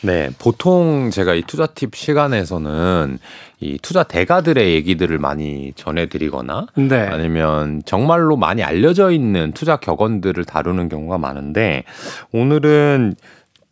네, 0.01 0.31
보통 0.39 1.11
제가 1.11 1.35
이 1.35 1.43
투자 1.43 1.67
팁 1.67 1.95
시간에서는 1.95 3.19
이 3.61 3.79
투자 3.83 4.05
대가들의 4.05 4.75
얘기들을 4.75 5.19
많이 5.19 5.73
전해드리거나 5.75 6.67
네. 6.77 7.01
아니면 7.01 7.83
정말로 7.85 8.37
많이 8.37 8.63
알려져 8.63 9.11
있는 9.11 9.53
투자 9.53 9.77
격언들을 9.77 10.45
다루는 10.45 10.89
경우가 10.89 11.19
많은데 11.19 11.85
오늘은 12.33 13.17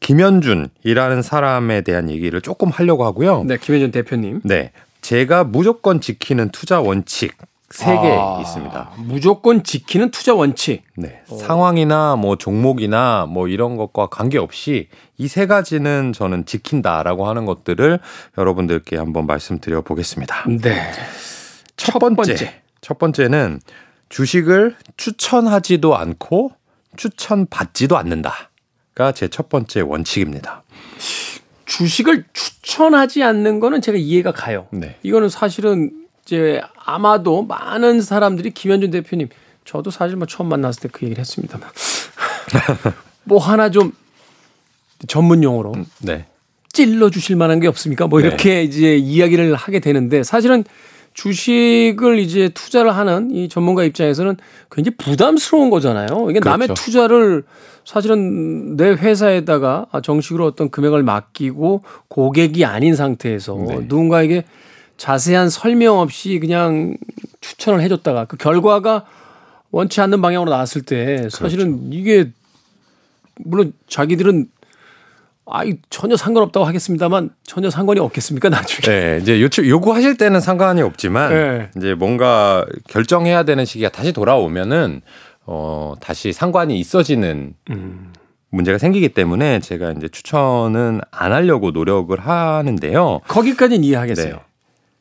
김현준이라는 0.00 1.22
사람에 1.22 1.82
대한 1.82 2.10
얘기를 2.10 2.40
조금 2.40 2.68
하려고 2.70 3.04
하고요. 3.04 3.44
네, 3.44 3.56
김현준 3.56 3.92
대표님. 3.92 4.40
네, 4.44 4.72
제가 5.00 5.44
무조건 5.44 6.00
지키는 6.00 6.50
투자 6.50 6.80
원칙 6.80 7.32
세개 7.76 8.16
아, 8.18 8.38
있습니다. 8.40 8.92
무조건 8.96 9.62
지키는 9.62 10.10
투자 10.10 10.34
원칙. 10.34 10.82
네. 10.96 11.20
상황이나 11.26 12.16
뭐 12.16 12.36
종목이나 12.36 13.26
뭐 13.28 13.48
이런 13.48 13.76
것과 13.76 14.06
관계없이 14.06 14.88
이 15.18 15.28
세 15.28 15.46
가지는 15.46 16.12
저는 16.14 16.46
지킨다라고 16.46 17.28
하는 17.28 17.44
것들을 17.44 18.00
여러분들께 18.38 18.96
한번 18.96 19.26
말씀드려 19.26 19.82
보겠습니다. 19.82 20.44
네. 20.62 20.90
첫 21.76 21.98
번째. 21.98 22.16
번째. 22.16 22.62
첫 22.80 22.98
번째는 22.98 23.60
주식을 24.08 24.76
추천하지도 24.96 25.96
않고 25.96 26.52
추천받지도 26.96 27.98
않는다가 27.98 29.12
제 29.14 29.28
첫 29.28 29.48
번째 29.50 29.82
원칙입니다. 29.82 30.62
주식을 31.66 32.24
추천하지 32.32 33.22
않는 33.22 33.60
거는 33.60 33.82
제가 33.82 33.98
이해가 33.98 34.32
가요. 34.32 34.66
네. 34.70 34.96
이거는 35.02 35.28
사실은 35.28 36.05
이제 36.26 36.60
아마도 36.84 37.42
많은 37.44 38.02
사람들이 38.02 38.50
김현준 38.50 38.90
대표님 38.90 39.28
저도 39.64 39.90
사실 39.90 40.16
뭐 40.16 40.26
처음 40.26 40.48
만났을 40.48 40.82
때 40.82 40.88
그 40.92 41.06
얘기를 41.06 41.20
했습니다만 41.20 41.68
뭐 43.24 43.38
하나 43.38 43.70
좀 43.70 43.92
전문 45.08 45.42
용어로 45.42 45.74
네. 46.00 46.26
찔러 46.72 47.10
주실 47.10 47.36
만한 47.36 47.60
게 47.60 47.68
없습니까? 47.68 48.06
뭐 48.06 48.20
이렇게 48.20 48.62
이제 48.62 48.96
이야기를 48.96 49.54
하게 49.54 49.78
되는데 49.80 50.22
사실은 50.22 50.64
주식을 51.14 52.18
이제 52.18 52.50
투자를 52.50 52.94
하는 52.94 53.30
이 53.30 53.48
전문가 53.48 53.84
입장에서는 53.84 54.36
굉장히 54.70 54.96
부담스러운 54.98 55.70
거잖아요. 55.70 56.28
이게 56.30 56.40
남의 56.40 56.68
그렇죠. 56.68 56.82
투자를 56.84 57.44
사실은 57.86 58.76
내 58.76 58.90
회사에다가 58.90 59.86
정식으로 60.02 60.44
어떤 60.44 60.70
금액을 60.70 61.02
맡기고 61.02 61.82
고객이 62.08 62.66
아닌 62.66 62.94
상태에서 62.94 63.54
네. 63.68 63.76
누군가에게 63.86 64.44
자세한 64.96 65.50
설명 65.50 65.98
없이 65.98 66.38
그냥 66.38 66.96
추천을 67.40 67.80
해줬다가 67.82 68.24
그 68.24 68.36
결과가 68.36 69.04
원치 69.70 70.00
않는 70.00 70.22
방향으로 70.22 70.50
나왔을 70.50 70.82
때 70.82 71.28
사실은 71.30 71.76
그렇죠. 71.76 71.88
이게 71.92 72.30
물론 73.36 73.72
자기들은 73.88 74.48
아이 75.48 75.74
전혀 75.90 76.16
상관없다고 76.16 76.66
하겠습니다만 76.66 77.30
전혀 77.44 77.70
상관이 77.70 78.00
없겠습니까 78.00 78.48
나중에 78.48 78.80
네, 78.80 79.18
이제 79.22 79.40
요청 79.40 79.66
요구하실 79.66 80.16
때는 80.16 80.40
상관이 80.40 80.82
없지만 80.82 81.32
네. 81.32 81.70
이제 81.76 81.94
뭔가 81.94 82.66
결정해야 82.88 83.44
되는 83.44 83.64
시기가 83.64 83.90
다시 83.90 84.12
돌아오면은 84.12 85.02
어 85.44 85.94
다시 86.00 86.32
상관이 86.32 86.80
있어지는 86.80 87.54
음. 87.70 88.12
문제가 88.50 88.78
생기기 88.78 89.10
때문에 89.10 89.60
제가 89.60 89.92
이제 89.92 90.08
추천은 90.08 91.00
안 91.12 91.32
하려고 91.32 91.70
노력을 91.70 92.18
하는데요. 92.18 93.20
거기까지는 93.28 93.84
이해하겠어요. 93.84 94.32
네. 94.32 94.40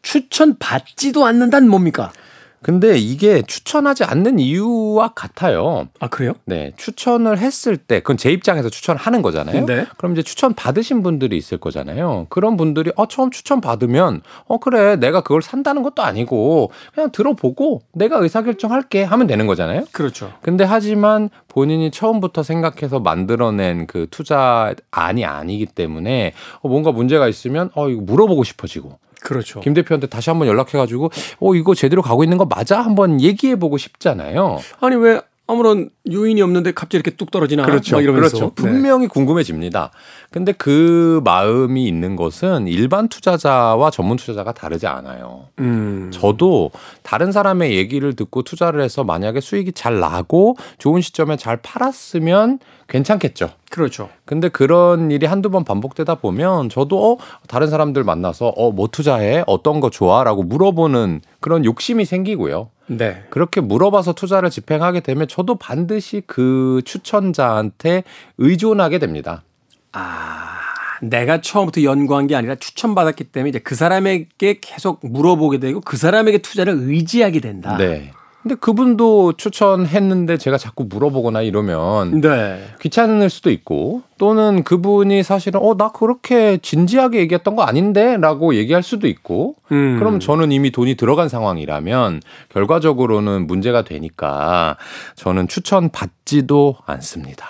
추천 0.05 0.55
받지도 0.59 1.25
않는다는 1.25 1.67
뭡니까? 1.67 2.13
근데 2.61 2.97
이게 2.97 3.43
추천하지 3.43 4.03
않는 4.05 4.39
이유와 4.39 5.13
같아요. 5.15 5.87
아 5.99 6.07
그래요? 6.07 6.33
네, 6.45 6.71
추천을 6.77 7.37
했을 7.37 7.77
때 7.77 7.99
그건 7.99 8.17
제 8.17 8.31
입장에서 8.31 8.69
추천하는 8.69 9.21
거잖아요. 9.21 9.65
네. 9.65 9.85
그럼 9.97 10.13
이제 10.13 10.23
추천 10.23 10.53
받으신 10.53 11.03
분들이 11.03 11.37
있을 11.37 11.59
거잖아요. 11.59 12.25
그런 12.29 12.57
분들이 12.57 12.91
어 12.95 13.07
처음 13.07 13.29
추천 13.29 13.61
받으면 13.61 14.21
어 14.47 14.57
그래 14.59 14.95
내가 14.95 15.21
그걸 15.21 15.43
산다는 15.43 15.83
것도 15.83 16.01
아니고 16.01 16.71
그냥 16.93 17.11
들어보고 17.11 17.81
내가 17.93 18.17
의사결정 18.17 18.71
할게 18.71 19.03
하면 19.03 19.27
되는 19.27 19.45
거잖아요. 19.45 19.85
그렇죠. 19.91 20.33
근데 20.41 20.63
하지만 20.63 21.29
본인이 21.47 21.91
처음부터 21.91 22.41
생각해서 22.41 22.99
만들어낸 22.99 23.85
그 23.85 24.07
투자 24.09 24.73
안이 24.89 25.23
아니기 25.23 25.67
때문에 25.67 26.33
어, 26.61 26.67
뭔가 26.67 26.91
문제가 26.91 27.27
있으면 27.27 27.69
어 27.75 27.89
이거 27.89 28.01
물어보고 28.01 28.43
싶어지고 28.43 28.97
그렇죠. 29.25 29.59
김 29.59 29.73
대표한테 29.73 30.07
다시 30.07 30.29
한번 30.29 30.47
연락해가지고 30.47 31.09
어 31.39 31.55
이거 31.55 31.73
제대로 31.73 32.01
가고 32.01 32.23
있는 32.23 32.37
거 32.37 32.45
맞아 32.45 32.79
한번 32.81 33.19
얘기해보고 33.19 33.77
싶잖아요. 33.77 34.59
아니 34.79 34.95
왜 34.95 35.19
아무런 35.47 35.89
요인이 36.11 36.41
없는데 36.41 36.71
갑자기 36.71 36.97
이렇게 36.97 37.11
뚝 37.11 37.29
떨어지나? 37.29 37.63
막 37.97 38.03
이러면서. 38.03 38.37
그렇죠. 38.37 38.45
네. 38.47 38.51
분명히 38.55 39.07
궁금해집니다. 39.07 39.91
근데 40.31 40.51
그 40.53 41.21
마음이 41.23 41.85
있는 41.85 42.15
것은 42.15 42.67
일반 42.67 43.07
투자자와 43.07 43.91
전문 43.91 44.17
투자자가 44.17 44.53
다르지 44.53 44.87
않아요. 44.87 45.49
음. 45.59 46.09
저도 46.11 46.71
다른 47.03 47.31
사람의 47.31 47.75
얘기를 47.75 48.15
듣고 48.15 48.41
투자를 48.41 48.81
해서 48.81 49.03
만약에 49.03 49.39
수익이 49.39 49.73
잘 49.73 49.99
나고 49.99 50.57
좋은 50.79 51.01
시점에 51.01 51.37
잘 51.37 51.57
팔았으면 51.57 52.59
괜찮겠죠. 52.87 53.49
그렇죠. 53.69 54.09
근데 54.25 54.47
그런 54.49 55.11
일이 55.11 55.25
한두 55.25 55.49
번 55.49 55.63
반복되다 55.63 56.15
보면 56.15 56.69
저도 56.69 57.13
어, 57.13 57.17
다른 57.47 57.69
사람들 57.69 58.03
만나서 58.03 58.49
어, 58.49 58.71
뭐 58.71 58.87
투자해? 58.87 59.43
어떤 59.47 59.79
거 59.79 59.89
좋아? 59.89 60.23
라고 60.23 60.43
물어보는 60.43 61.21
그런 61.39 61.65
욕심이 61.65 62.05
생기고요. 62.05 62.69
네. 62.87 63.23
그렇게 63.29 63.61
물어봐서 63.61 64.13
투자를 64.13 64.49
집행하게 64.49 64.99
되면 64.99 65.27
저도 65.27 65.55
반드시 65.55 66.21
그 66.27 66.81
추천자한테 66.85 68.03
의존하게 68.37 68.99
됩니다. 68.99 69.43
아, 69.91 70.59
내가 71.01 71.41
처음부터 71.41 71.83
연구한 71.83 72.27
게 72.27 72.35
아니라 72.35 72.55
추천받았기 72.55 73.25
때문에 73.25 73.49
이제 73.49 73.59
그 73.59 73.75
사람에게 73.75 74.59
계속 74.61 74.99
물어보게 75.01 75.59
되고 75.59 75.81
그 75.81 75.97
사람에게 75.97 76.39
투자를 76.39 76.75
의지하게 76.77 77.39
된다. 77.39 77.77
네. 77.77 78.11
근데 78.45 78.53
그분도 78.53 79.33
추천했는데 79.37 80.37
제가 80.37 80.59
자꾸 80.59 80.83
물어보거나 80.87 81.41
이러면 81.41 82.21
네. 82.21 82.63
귀찮을 82.79 83.31
수도 83.31 83.49
있고 83.49 84.03
또는 84.19 84.63
그분이 84.63 85.23
사실은 85.23 85.59
어 85.63 85.73
나 85.73 85.91
그렇게 85.91 86.59
진지하게 86.59 87.21
얘기했던 87.21 87.55
거 87.55 87.63
아닌데라고 87.63 88.53
얘기할 88.53 88.83
수도 88.83 89.07
있고 89.07 89.55
음. 89.71 89.97
그럼 89.97 90.19
저는 90.19 90.51
이미 90.51 90.69
돈이 90.71 90.93
들어간 90.93 91.27
상황이라면 91.27 92.21
결과적으로는 92.49 93.47
문제가 93.47 93.83
되니까 93.83 94.77
저는 95.15 95.47
추천 95.47 95.89
받지도 95.89 96.77
않습니다. 96.85 97.47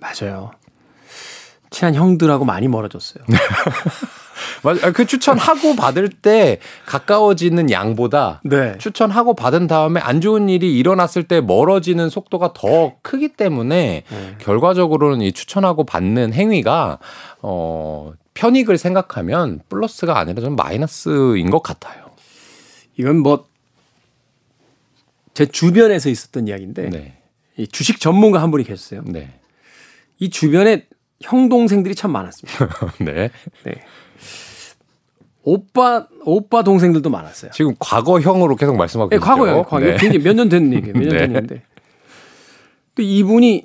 맞아요. 0.00 0.52
친한 1.68 1.94
형들하고 1.94 2.46
많이 2.46 2.66
멀어졌어요. 2.66 3.24
맞아. 4.62 4.92
그 4.92 5.06
추천하고 5.06 5.76
받을 5.76 6.08
때 6.08 6.58
가까워지는 6.86 7.70
양보다 7.70 8.40
네. 8.44 8.76
추천하고 8.78 9.34
받은 9.34 9.66
다음에 9.66 10.00
안 10.00 10.20
좋은 10.20 10.48
일이 10.48 10.76
일어났을 10.76 11.24
때 11.24 11.40
멀어지는 11.40 12.08
속도가 12.08 12.52
더 12.54 12.94
크기 13.02 13.28
때문에 13.28 14.04
네. 14.08 14.36
결과적으로는 14.38 15.22
이 15.22 15.32
추천하고 15.32 15.84
받는 15.84 16.32
행위가 16.32 16.98
어 17.42 18.12
편익을 18.34 18.78
생각하면 18.78 19.60
플러스가 19.68 20.18
아니라 20.18 20.40
좀 20.40 20.56
마이너스인 20.56 21.50
것 21.50 21.62
같아요. 21.62 22.10
이건 22.96 23.18
뭐 23.18 23.52
제 25.34 25.46
주변에서 25.46 26.10
있었던 26.10 26.48
이야기인데 26.48 26.90
네. 26.90 27.18
이 27.56 27.66
주식 27.66 28.00
전문가 28.00 28.42
한 28.42 28.50
분이 28.50 28.64
계셨어요. 28.64 29.02
네. 29.06 29.38
이 30.18 30.30
주변에 30.30 30.86
형 31.22 31.48
동생들이 31.48 31.94
참 31.94 32.10
많았습니다. 32.12 32.68
네. 33.00 33.30
네. 33.64 33.72
오빠 35.44 36.06
오빠 36.24 36.62
동생들도 36.62 37.10
많았어요. 37.10 37.50
지금 37.52 37.74
과거형으로 37.78 38.54
계속 38.56 38.76
말씀하고 38.76 39.10
네, 39.10 39.16
계시죠. 39.16 39.26
과거요. 39.30 39.62
과거. 39.64 39.80
네. 39.80 39.96
굉장히 39.96 40.18
몇 40.24 40.34
년 40.36 40.48
된 40.48 40.72
얘기예요. 40.74 40.94
몇년 40.94 41.08
네. 41.10 41.18
된 41.18 41.30
얘기인데. 41.30 41.62
또 42.94 43.02
이분이 43.02 43.62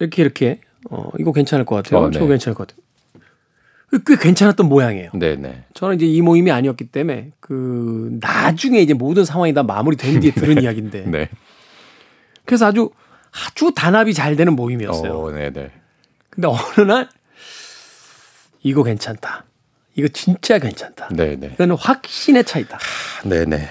이렇게 0.00 0.22
이렇게 0.22 0.60
어 0.90 1.10
이거 1.18 1.32
괜찮을 1.32 1.64
것 1.64 1.76
같아요. 1.76 2.00
어, 2.00 2.10
네. 2.10 2.14
저거 2.18 2.26
괜찮을 2.28 2.54
것 2.56 2.66
같아요. 2.66 2.82
꽤 4.06 4.16
괜찮았던 4.16 4.68
모양이에요. 4.68 5.10
네, 5.14 5.36
네. 5.36 5.64
저는 5.74 5.96
이제 5.96 6.06
이 6.06 6.20
모임이 6.20 6.50
아니었기 6.50 6.88
때문에 6.90 7.30
그 7.40 8.18
나중에 8.20 8.80
이제 8.80 8.92
모든 8.94 9.24
상황이 9.24 9.54
다 9.54 9.62
마무리된 9.62 10.20
뒤에 10.20 10.32
들은 10.32 10.60
이야기인데. 10.62 11.04
네. 11.06 11.28
그래서 12.44 12.66
아주 12.66 12.90
아주 13.32 13.72
단합이 13.74 14.12
잘 14.12 14.36
되는 14.36 14.54
모임이었어요. 14.56 15.12
어, 15.18 15.30
네, 15.30 15.50
네. 15.50 15.70
근데 16.38 16.46
어느 16.46 16.86
날 16.86 17.08
이거 18.62 18.84
괜찮다. 18.84 19.44
이거 19.96 20.06
진짜 20.06 20.60
괜찮다. 20.60 21.08
네, 21.10 21.34
네. 21.34 21.50
이거는 21.54 21.74
확신의 21.76 22.44
차이다. 22.44 22.78
네, 23.24 23.44
네. 23.44 23.68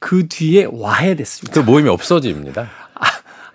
그 0.00 0.26
뒤에 0.26 0.66
와해됐습니다. 0.68 1.60
그 1.60 1.64
모임이 1.64 1.88
없어집니다. 1.88 2.68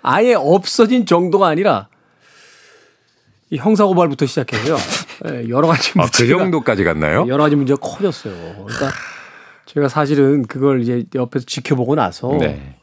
아예 0.02 0.36
없어진 0.36 1.06
정도가 1.06 1.48
아니라 1.48 1.90
이 3.50 3.58
형사고발부터 3.58 4.26
시작해서요. 4.26 4.78
예, 5.28 5.50
여러 5.50 5.68
가지 5.68 5.92
아, 5.96 6.04
문제가 6.04 6.18
그 6.18 6.28
정도까지 6.28 6.86
갔나요? 6.86 7.26
여러 7.28 7.44
가지 7.44 7.58
문제가 7.58 7.78
커졌어요. 7.82 8.66
그러니까 8.68 8.92
제가 9.66 9.90
사실은 9.90 10.48
그걸 10.48 10.82
이제 10.82 11.04
옆에서 11.14 11.46
지켜보고 11.46 11.96
나서 11.96 12.30
네. 12.40 12.80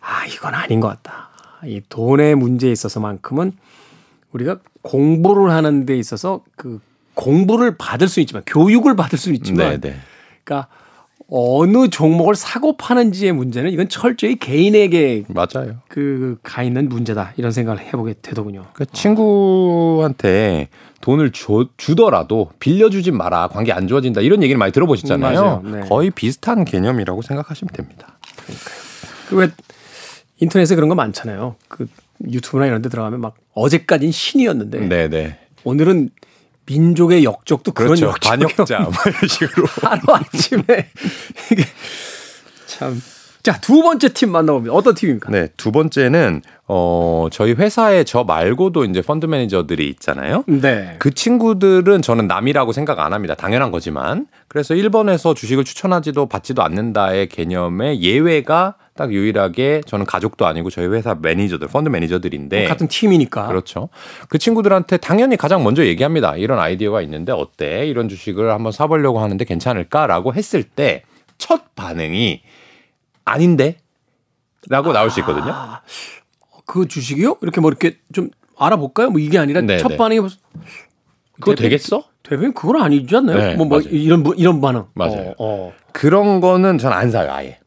아 0.00 0.24
이건 0.24 0.54
아닌 0.54 0.80
것 0.80 0.88
같다. 0.88 1.27
이 1.64 1.80
돈의 1.88 2.34
문제에 2.34 2.70
있어서만큼은 2.70 3.52
우리가 4.32 4.58
공부를 4.82 5.50
하는 5.50 5.86
데 5.86 5.96
있어서 5.98 6.42
그 6.56 6.80
공부를 7.14 7.76
받을 7.76 8.08
수 8.08 8.20
있지만 8.20 8.42
교육을 8.46 8.94
받을 8.94 9.18
수는 9.18 9.36
있지만 9.36 9.80
네, 9.80 9.90
네. 9.90 9.96
그러니까 10.44 10.68
어느 11.30 11.88
종목을 11.88 12.34
사고 12.34 12.76
파는지의 12.76 13.32
문제는 13.32 13.70
이건 13.70 13.88
철저히 13.88 14.36
개인에게 14.36 15.24
맞아요. 15.28 15.76
그가 15.88 16.62
있는 16.62 16.88
문제다 16.88 17.34
이런 17.36 17.52
생각을 17.52 17.80
해보게 17.80 18.14
되더군요. 18.22 18.66
그 18.72 18.86
친구한테 18.86 20.68
돈을 21.02 21.32
줘, 21.32 21.66
주더라도 21.76 22.50
빌려주지 22.60 23.10
마라. 23.10 23.48
관계 23.48 23.72
안 23.72 23.88
좋아진다. 23.88 24.22
이런 24.22 24.42
얘기를 24.42 24.58
많이 24.58 24.72
들어보셨잖아요. 24.72 25.62
음. 25.64 25.72
네. 25.72 25.80
거의 25.88 26.10
비슷한 26.10 26.64
개념이라고 26.64 27.20
생각하시면 27.20 27.72
됩니다. 27.72 28.18
그왜 29.28 29.50
인터넷에 30.40 30.74
그런 30.74 30.88
거 30.88 30.94
많잖아요. 30.94 31.56
그 31.68 31.86
유튜브나 32.26 32.66
이런 32.66 32.82
데 32.82 32.88
들어가면 32.88 33.20
막 33.20 33.34
어제까진 33.54 34.12
신이었는데 34.12 34.80
네, 34.80 35.08
네. 35.08 35.38
오늘은 35.64 36.10
민족의 36.66 37.24
역적도 37.24 37.72
그런 37.72 37.88
그렇죠. 37.94 38.06
역적이 38.06 38.28
반역자 38.28 38.78
뭐 38.80 38.92
이런 39.06 39.28
식으로. 39.28 39.66
하루 39.82 40.02
아침에 40.14 40.62
이게 41.52 41.64
참. 42.66 43.00
자, 43.42 43.58
두 43.60 43.80
번째 43.82 44.12
팀 44.12 44.32
만나봅니다. 44.32 44.74
어떤 44.74 44.94
팀입니까? 44.94 45.30
네, 45.30 45.48
두 45.56 45.72
번째는 45.72 46.42
어 46.66 47.28
저희 47.32 47.52
회사에 47.52 48.04
저 48.04 48.24
말고도 48.24 48.84
이제 48.84 49.00
펀드 49.00 49.24
매니저들이 49.24 49.88
있잖아요. 49.90 50.44
네. 50.46 50.96
그 50.98 51.14
친구들은 51.14 52.02
저는 52.02 52.26
남이라고 52.26 52.72
생각 52.72 52.98
안 52.98 53.14
합니다. 53.14 53.34
당연한 53.34 53.70
거지만. 53.70 54.26
그래서 54.48 54.74
1번에서 54.74 55.34
주식을 55.34 55.64
추천하지도 55.64 56.26
받지도 56.26 56.62
않는다의 56.62 57.28
개념의 57.28 58.02
예외가 58.02 58.74
딱 58.98 59.12
유일하게 59.12 59.82
저는 59.86 60.04
가족도 60.06 60.44
아니고 60.44 60.70
저희 60.70 60.88
회사 60.88 61.14
매니저들, 61.14 61.68
펀드 61.68 61.88
매니저들인데. 61.88 62.64
같은 62.66 62.88
팀이니까. 62.88 63.46
그렇죠. 63.46 63.90
그 64.28 64.38
친구들한테 64.38 64.96
당연히 64.96 65.36
가장 65.36 65.62
먼저 65.62 65.86
얘기합니다. 65.86 66.34
이런 66.36 66.58
아이디어가 66.58 67.00
있는데 67.02 67.30
어때? 67.30 67.86
이런 67.86 68.08
주식을 68.08 68.50
한번 68.50 68.72
사보려고 68.72 69.20
하는데 69.20 69.42
괜찮을까라고 69.44 70.34
했을 70.34 70.64
때 70.64 71.04
첫 71.38 71.76
반응이 71.76 72.42
아닌데? 73.24 73.76
라고 74.68 74.92
나올 74.92 75.08
수 75.10 75.20
있거든요. 75.20 75.52
아, 75.52 75.82
그 76.66 76.88
주식이요? 76.88 77.36
이렇게 77.42 77.60
뭐 77.60 77.70
이렇게 77.70 77.98
좀 78.12 78.30
알아볼까요? 78.58 79.10
뭐 79.10 79.20
이게 79.20 79.38
아니라 79.38 79.60
네, 79.60 79.76
첫 79.78 79.90
네. 79.90 79.96
반응이 79.96 80.18
그거 80.18 81.52
대표- 81.54 81.62
되겠어? 81.62 82.02
대표님 82.24 82.52
그건 82.54 82.82
아니지 82.82 83.14
않나요? 83.14 83.36
네, 83.38 83.54
뭐, 83.54 83.66
뭐. 83.66 83.78
이런 83.80 84.24
부- 84.24 84.34
이런 84.36 84.60
반응. 84.60 84.86
맞아요. 84.94 85.34
어, 85.38 85.68
어. 85.68 85.72
그런 85.92 86.40
거는 86.40 86.78
전 86.78 86.92
안 86.92 87.12
사요, 87.12 87.30
아예. 87.30 87.60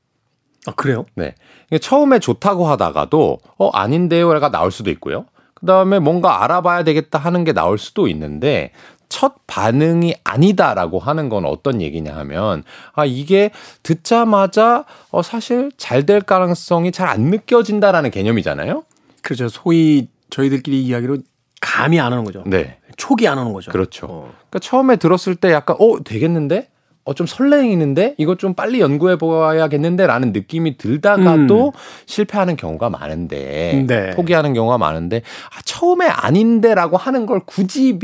아 0.68 0.72
그래요? 0.74 1.06
네. 1.16 1.34
처음에 1.82 2.20
좋다고 2.20 2.68
하다가도 2.68 3.40
어 3.58 3.70
아닌데요가 3.70 4.52
나올 4.52 4.72
수도 4.72 4.90
있고요. 4.92 5.26
그 5.54 5.66
다음에 5.66 6.00
뭔가 6.00 6.44
알아봐야 6.44 6.84
되겠다 6.84 7.20
하는 7.20 7.44
게 7.44 7.54
나올 7.54 7.78
수도 7.78 8.08
있는데 8.08 8.72
첫 9.10 9.34
반응이 9.46 10.16
아니다라고 10.24 11.00
하는 11.00 11.30
건 11.30 11.46
어떤 11.46 11.82
얘기냐 11.82 12.16
하면 12.16 12.64
아 12.94 13.06
이게 13.06 13.52
듣자마자 13.84 14.86
어 15.12 15.22
사실 15.22 15.72
잘 15.78 16.06
될 16.06 16.22
가능성이 16.22 16.92
잘 16.92 17.08
안 17.08 17.22
느껴진다라는 17.24 18.10
개념이잖아요. 18.12 18.84
그렇죠. 19.22 19.50
소위 19.50 20.08
저희들끼리 20.30 20.82
이야기로 20.84 21.18
감이 21.60 22.00
안 22.00 22.12
오는 22.14 22.24
거죠. 22.24 22.44
네. 22.48 22.78
촉이 22.98 23.28
안 23.28 23.38
오는 23.38 23.54
거죠. 23.54 23.72
그렇죠. 23.72 24.08
어. 24.10 24.22
그러니까 24.50 24.60
처음에 24.60 24.96
들었을 24.96 25.36
때 25.36 25.52
약간 25.52 25.76
어 25.80 26.04
되겠는데 26.04 26.70
어 27.04 27.14
좀 27.14 27.26
설레이는데 27.28 28.16
이거 28.18 28.36
좀 28.36 28.54
빨리 28.54 28.80
연구해 28.80 29.18
보아야겠는데라는 29.18 30.32
느낌이 30.34 30.78
들다가도 30.78 31.74
실패하는 32.06 32.56
경우가 32.56 32.90
많은데 32.90 33.72
음. 33.74 33.88
네. 33.88 34.12
포기하는 34.12 34.54
경우가 34.54 34.78
많은데 34.78 35.24
아, 35.56 35.62
처음에 35.66 36.06
아닌데라고 36.08 36.98
하는 36.98 37.26
걸 37.26 37.42
굳이 37.46 37.98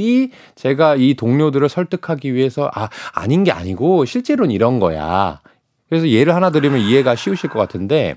제가 0.56 0.96
이 0.96 1.14
동료들을 1.14 1.70
설득하기 1.70 2.34
위해서 2.34 2.72
아 2.74 2.90
아닌 3.14 3.44
게 3.44 3.52
아니고 3.52 4.06
실제로는 4.06 4.52
이런 4.52 4.80
거야. 4.80 5.42
그래서 5.90 6.10
예를 6.10 6.36
하나 6.36 6.50
드리면 6.50 6.80
이해가 6.82 7.16
쉬우실 7.16 7.50
것 7.50 7.60
같은데 7.60 8.16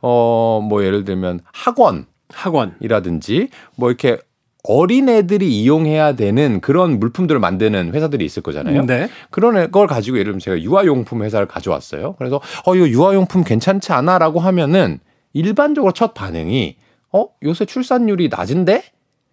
어 0.00 0.60
뭐 0.62 0.84
예를 0.84 1.04
들면 1.04 1.40
학원 1.52 2.06
학원. 2.32 2.74
이라든지 2.80 3.48
뭐 3.76 3.88
이렇게 3.88 4.18
어린애들이 4.64 5.48
이용해야 5.60 6.14
되는 6.14 6.60
그런 6.60 6.98
물품들을 6.98 7.40
만드는 7.40 7.94
회사들이 7.94 8.24
있을 8.24 8.42
거잖아요. 8.42 8.84
네. 8.86 9.08
그런 9.30 9.70
걸 9.70 9.86
가지고 9.86 10.18
예를 10.18 10.32
들면 10.32 10.40
제가 10.40 10.60
유아용품 10.60 11.22
회사를 11.22 11.46
가져왔어요. 11.46 12.16
그래서 12.18 12.40
어, 12.66 12.74
이거 12.74 12.88
유아용품 12.88 13.44
괜찮지 13.44 13.92
않아? 13.92 14.18
라고 14.18 14.40
하면은 14.40 14.98
일반적으로 15.32 15.92
첫 15.92 16.12
반응이 16.14 16.76
어, 17.12 17.26
요새 17.44 17.64
출산율이 17.64 18.28
낮은데? 18.28 18.82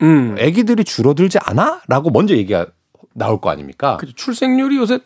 음. 0.02 0.36
애기들이 0.38 0.84
줄어들지 0.84 1.40
않아? 1.42 1.82
라고 1.88 2.12
먼저 2.12 2.36
얘기가 2.36 2.68
나올 3.14 3.40
거 3.42 3.50
아닙니까? 3.50 3.98
그 3.98 4.14
출생률이 4.14 4.78
요새 4.78 5.00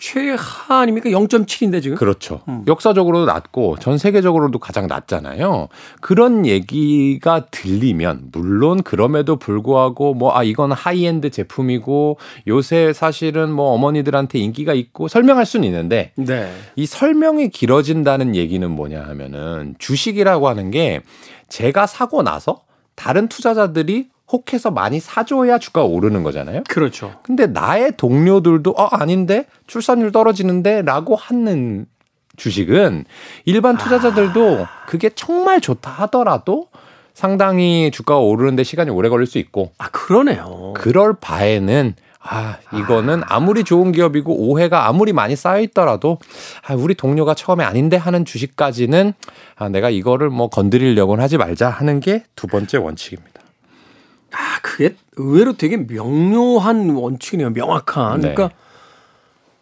최하 0.00 0.80
아닙니까? 0.80 1.10
0.7인데 1.10 1.82
지금. 1.82 1.96
그렇죠. 1.98 2.40
음. 2.48 2.64
역사적으로도 2.66 3.26
낮고 3.26 3.76
전 3.80 3.98
세계적으로도 3.98 4.58
가장 4.58 4.86
낮잖아요. 4.86 5.68
그런 6.00 6.46
얘기가 6.46 7.46
들리면 7.50 8.30
물론 8.32 8.82
그럼에도 8.82 9.36
불구하고 9.36 10.14
뭐 10.14 10.30
아 10.30 10.42
이건 10.42 10.72
하이엔드 10.72 11.30
제품이고 11.30 12.18
요새 12.46 12.92
사실은 12.92 13.50
뭐 13.52 13.72
어머니들한테 13.72 14.38
인기가 14.38 14.72
있고 14.74 15.08
설명할 15.08 15.44
수는 15.44 15.66
있는데 15.66 16.12
네. 16.16 16.50
이 16.76 16.86
설명이 16.86 17.50
길어진다는 17.50 18.36
얘기는 18.36 18.68
뭐냐 18.70 19.02
하면은 19.02 19.74
주식이라고 19.78 20.48
하는 20.48 20.70
게 20.70 21.02
제가 21.48 21.86
사고 21.86 22.22
나서 22.22 22.62
다른 22.94 23.28
투자자들이 23.28 24.08
혹해서 24.32 24.70
많이 24.70 25.00
사줘야 25.00 25.58
주가가 25.58 25.86
오르는 25.86 26.22
거잖아요. 26.22 26.62
그렇죠. 26.68 27.14
근데 27.22 27.46
나의 27.46 27.92
동료들도 27.96 28.70
어 28.70 28.84
아닌데 28.92 29.46
출산율 29.66 30.12
떨어지는데라고 30.12 31.16
하는 31.16 31.86
주식은 32.36 33.04
일반 33.44 33.76
투자자들도 33.76 34.66
그게 34.86 35.10
정말 35.10 35.60
좋다 35.60 35.90
하더라도 35.90 36.68
상당히 37.12 37.90
주가가 37.92 38.20
오르는데 38.20 38.62
시간이 38.64 38.90
오래 38.90 39.08
걸릴 39.08 39.26
수 39.26 39.38
있고 39.38 39.72
아 39.78 39.88
그러네요. 39.90 40.72
그럴 40.76 41.14
바에는 41.20 41.94
아 42.22 42.56
이거는 42.74 43.22
아무리 43.26 43.64
좋은 43.64 43.92
기업이고 43.92 44.32
오해가 44.48 44.86
아무리 44.86 45.12
많이 45.12 45.36
쌓여 45.36 45.60
있더라도 45.60 46.18
아 46.66 46.74
우리 46.74 46.94
동료가 46.94 47.34
처음에 47.34 47.64
아닌데 47.64 47.96
하는 47.96 48.24
주식까지는 48.24 49.12
아 49.56 49.68
내가 49.68 49.90
이거를 49.90 50.30
뭐 50.30 50.48
건드리려고는 50.48 51.22
하지 51.22 51.36
말자 51.36 51.68
하는 51.68 52.00
게 52.00 52.24
두 52.36 52.46
번째 52.46 52.78
원칙입니다. 52.78 53.29
아 54.32 54.60
그게 54.62 54.94
의외로 55.16 55.52
되게 55.54 55.76
명료한 55.76 56.90
원칙이네요. 56.90 57.50
명확한. 57.50 58.20
네. 58.20 58.34
그러니까 58.34 58.56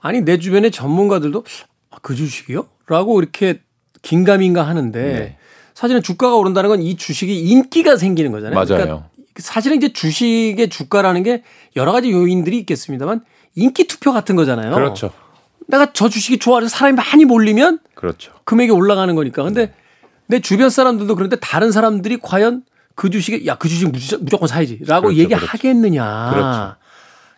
아니 0.00 0.20
내 0.22 0.38
주변의 0.38 0.70
전문가들도 0.70 1.44
아, 1.90 1.96
그 2.02 2.14
주식이요? 2.14 2.66
라고 2.86 3.20
이렇게 3.20 3.60
긴가민가 4.02 4.62
하는데 4.66 5.00
네. 5.02 5.36
사실은 5.74 6.02
주가가 6.02 6.36
오른다는 6.36 6.68
건 6.68 6.80
이 6.80 6.96
주식이 6.96 7.40
인기가 7.40 7.96
생기는 7.96 8.30
거잖아요. 8.32 8.54
맞아요. 8.54 8.66
그러니까 8.66 9.08
사실은 9.38 9.76
이제 9.76 9.92
주식의 9.92 10.68
주가라는 10.68 11.22
게 11.22 11.42
여러 11.76 11.92
가지 11.92 12.10
요인들이 12.10 12.58
있겠습니다만 12.60 13.22
인기 13.54 13.86
투표 13.86 14.12
같은 14.12 14.36
거잖아요. 14.36 14.74
그렇죠. 14.74 15.10
내가 15.66 15.92
저 15.92 16.08
주식이 16.08 16.38
좋아해서 16.38 16.68
사람이 16.68 16.96
많이 16.96 17.24
몰리면 17.24 17.80
그렇죠. 17.94 18.32
금액이 18.44 18.72
올라가는 18.72 19.14
거니까. 19.14 19.42
근데 19.42 19.72
내 20.26 20.40
주변 20.40 20.70
사람들도 20.70 21.14
그런데 21.14 21.36
다른 21.36 21.72
사람들이 21.72 22.18
과연 22.22 22.62
그 22.98 23.10
주식에 23.10 23.46
야 23.46 23.54
그 23.54 23.68
주식 23.68 23.88
무조건, 23.90 24.48
사야지라고 24.48 25.06
그렇죠, 25.06 25.20
얘기하겠느냐. 25.20 26.30
그렇죠. 26.30 26.74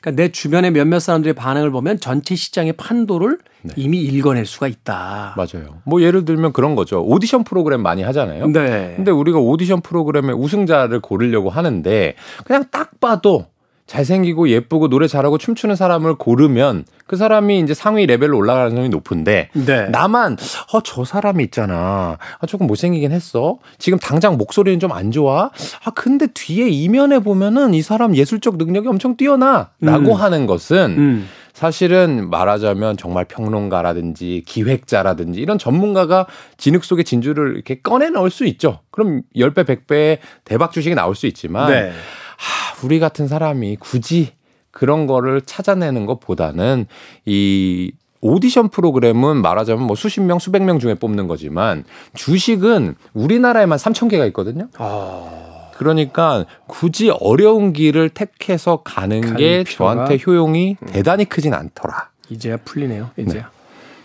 그러니까 0.01 0.23
내 0.23 0.33
주변의 0.33 0.71
몇몇 0.71 0.99
사람들의 0.99 1.35
반응을 1.35 1.71
보면 1.71 2.01
전체 2.01 2.35
시장의 2.35 2.73
판도를 2.73 3.39
네. 3.61 3.75
이미 3.77 3.99
읽어낼 4.01 4.47
수가 4.47 4.69
있다. 4.69 5.35
맞아요. 5.37 5.83
뭐 5.85 6.01
예를 6.01 6.25
들면 6.25 6.55
그런 6.55 6.75
거죠. 6.75 7.03
오디션 7.05 7.45
프로그램 7.45 7.83
많이 7.83 8.03
하잖아요. 8.03 8.47
네. 8.47 8.95
근데 8.97 9.11
우리가 9.11 9.39
오디션 9.39 9.83
프로그램의 9.83 10.35
우승자를 10.35 11.01
고르려고 11.01 11.51
하는데 11.51 12.15
그냥 12.45 12.65
딱 12.71 12.99
봐도 12.99 13.47
잘생기고 13.91 14.49
예쁘고 14.51 14.89
노래 14.89 15.09
잘하고 15.09 15.37
춤추는 15.37 15.75
사람을 15.75 16.15
고르면 16.15 16.85
그 17.09 17.17
사람이 17.17 17.59
이제 17.59 17.75
상위 17.75 18.07
레벨로 18.07 18.37
올라가는 18.39 18.69
확률이 18.69 18.89
높은데 18.89 19.49
네. 19.53 19.89
나만 19.89 20.37
어 20.73 20.81
저 20.85 21.05
사람이 21.05 21.43
있잖아. 21.45 22.17
아, 22.39 22.47
조금 22.47 22.67
못생기긴 22.69 23.11
했어. 23.11 23.59
지금 23.79 23.99
당장 23.99 24.37
목소리는 24.37 24.79
좀 24.79 24.91
안 24.93 25.11
좋아. 25.11 25.51
아 25.85 25.91
근데 25.95 26.27
뒤에 26.33 26.69
이면에 26.69 27.19
보면은 27.21 27.75
이 27.75 27.83
사람 27.83 28.15
예술적 28.17 28.57
능력이 28.57 28.89
엄청 28.89 29.17
뛰어나라고 29.17 29.69
음. 29.81 30.13
하는 30.13 30.47
것은 30.47 30.95
음. 30.99 31.29
사실은 31.53 32.31
말하자면 32.31 32.97
정말 32.97 33.25
평론가라든지 33.25 34.43
기획자라든지 34.47 35.41
이런 35.41 35.59
전문가가 35.59 36.27
진흙 36.57 36.85
속의 36.85 37.05
진주를 37.05 37.55
이렇게 37.55 37.81
꺼내 37.81 38.09
넣을 38.11 38.31
수 38.31 38.45
있죠. 38.47 38.81
그럼 38.91 39.23
10배, 39.37 39.65
100배의 39.65 40.19
대박 40.45 40.73
주식이 40.73 40.95
나올 40.95 41.15
수 41.15 41.27
있지만 41.27 41.71
네. 41.71 41.93
하, 42.41 42.85
우리 42.87 42.99
같은 42.99 43.29
사람이 43.29 43.77
굳이 43.77 44.33
그런 44.71 45.07
거를 45.07 45.43
찾아내는 45.43 46.07
것보다는 46.07 46.87
이 47.27 47.93
오디션 48.23 48.69
프로그램은 48.69 49.41
말하자면 49.43 49.85
뭐 49.85 49.97
수십 49.97 50.21
명, 50.21 50.39
수백 50.39 50.63
명 50.63 50.79
중에 50.79 50.95
뽑는 50.95 51.27
거지만 51.27 51.85
주식은 52.15 52.95
우리나라에만 53.15 53.79
3천 53.79 54.11
개가 54.11 54.25
있거든요. 54.27 54.69
아, 54.79 55.71
그러니까 55.77 56.45
굳이 56.67 57.11
어려운 57.11 57.73
길을 57.73 58.11
택해서 58.11 58.83
가는 58.85 59.37
게 59.37 59.65
저한테 59.65 60.19
효용이 60.27 60.77
대단히 60.93 61.25
크진 61.25 61.55
않더라. 61.55 62.11
이제야 62.29 62.57
풀리네요. 62.59 63.11
네. 63.17 63.23
이제야. 63.25 63.51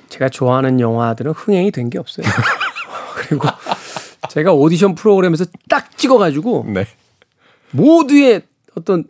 제가 0.10 0.30
좋아하는 0.30 0.80
영화들은 0.80 1.34
흥행이 1.34 1.72
된 1.72 1.90
게 1.90 2.00
없어요. 2.00 2.26
그리고 3.18 3.48
제가 4.30 4.54
오디션 4.54 4.96
프로그램에서 4.96 5.46
딱 5.70 5.98
찍어가지고 5.98 6.66
네. 6.70 6.86
모두의 7.72 8.42
어떤 8.78 9.06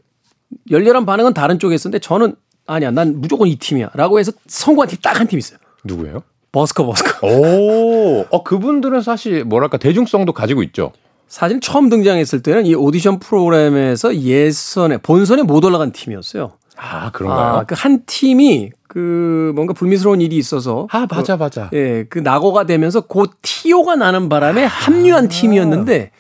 열렬한 0.70 1.06
반응은 1.06 1.34
다른 1.34 1.60
쪽에 1.60 1.76
있었는데 1.76 2.00
저는 2.00 2.36
아니야 2.68 2.92
난 2.92 3.20
무조건 3.22 3.48
이 3.48 3.56
팀이야 3.58 3.92
라고 3.94 4.20
해서 4.20 4.32
성공한 4.48 4.88
팀 4.90 5.00
딱 5.02 5.20
한 5.20 5.28
팀 5.28 5.38
있어요. 5.40 5.60
누구예요? 5.84 6.24
버스커 6.52 6.86
버스커. 6.86 7.28
오, 7.28 8.26
어, 8.30 8.44
그분들은 8.44 9.02
사실 9.02 9.44
뭐랄까 9.44 9.78
대중성도 9.78 10.32
가지고 10.34 10.64
있죠. 10.64 10.92
사실 11.28 11.60
처음 11.60 11.90
등장했을 11.90 12.42
때는 12.44 12.66
이 12.66 12.76
오디션 12.76 13.20
프로그램에서 13.20 14.16
예선에 14.16 14.98
본선에 15.00 15.44
못 15.44 15.64
올라간 15.66 15.92
팀이었어요. 15.92 16.54
아, 16.78 17.12
그런가요? 17.12 17.56
아, 17.58 17.64
그 17.66 17.74
한 17.76 18.04
팀이 18.06 18.72
그 18.88 19.52
뭔가 19.56 19.74
불미스러운 19.74 20.22
일이 20.22 20.38
있어서 20.38 20.88
아, 20.92 21.06
맞아, 21.10 21.36
맞아. 21.36 21.70
예, 21.74 22.06
그 22.10 22.20
낙오가 22.20 22.66
되면서 22.66 23.02
그 23.02 23.24
티오가 23.42 23.96
나는 23.96 24.30
바람에 24.30 24.64
아. 24.66 24.68
합류한 24.68 25.28
팀이었는데 25.28 26.12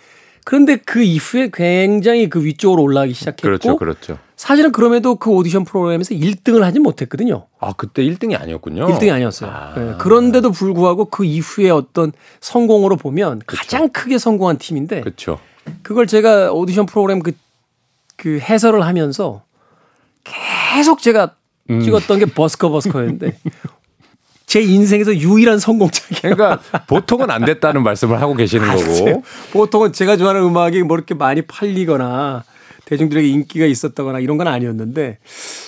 그런데 0.45 0.77
그 0.77 1.01
이후에 1.01 1.49
굉장히 1.51 2.29
그 2.29 2.45
위쪽으로 2.45 2.83
올라가기 2.83 3.13
시작했고 3.13 3.41
그렇죠, 3.41 3.77
그렇죠. 3.77 4.19
사실은 4.35 4.71
그럼에도 4.71 5.15
그 5.15 5.31
오디션 5.31 5.65
프로그램에서 5.65 6.13
1등을 6.13 6.59
하진 6.59 6.83
못했거든요. 6.83 7.47
아, 7.59 7.73
그때 7.73 8.03
1등이 8.03 8.39
아니었군요. 8.39 8.85
1등이 8.87 9.11
아니었어요. 9.11 9.49
아. 9.49 9.73
예, 9.75 9.95
그런데도 9.97 10.51
불구하고 10.51 11.05
그 11.05 11.25
이후에 11.25 11.71
어떤 11.71 12.11
성공으로 12.41 12.95
보면 12.95 13.41
가장 13.47 13.89
크게 13.89 14.19
성공한 14.19 14.59
팀인데 14.59 15.01
그렇죠. 15.01 15.39
그걸 15.81 16.05
제가 16.05 16.51
오디션 16.51 16.85
프로그램 16.85 17.23
그, 17.23 17.31
그 18.15 18.37
해설을 18.39 18.85
하면서 18.85 19.41
계속 20.23 21.01
제가 21.01 21.33
음. 21.71 21.79
찍었던 21.81 22.19
게 22.19 22.25
버스커 22.25 22.69
버스커였는데 22.69 23.35
제 24.45 24.61
인생에서 24.61 25.15
유일한 25.15 25.59
성공작이에요. 25.59 26.35
그러니까 26.35 26.59
보통은 26.87 27.29
안 27.31 27.45
됐다는 27.45 27.83
말씀을 27.83 28.21
하고 28.21 28.35
계시는 28.35 28.67
거고. 28.67 29.23
보통은 29.51 29.93
제가 29.93 30.17
좋아하는 30.17 30.43
음악이 30.43 30.83
뭐 30.83 30.97
이렇게 30.97 31.15
많이 31.15 31.41
팔리거나 31.41 32.43
대중들에게 32.85 33.27
인기가 33.27 33.65
있었다거나 33.65 34.19
이런 34.19 34.37
건 34.37 34.47
아니었는데 34.47 35.17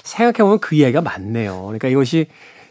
생각해보면 0.03 0.59
그 0.59 0.75
이야기가 0.75 1.01
맞네요. 1.01 1.63
그러니까 1.63 1.87
이것이 1.87 2.27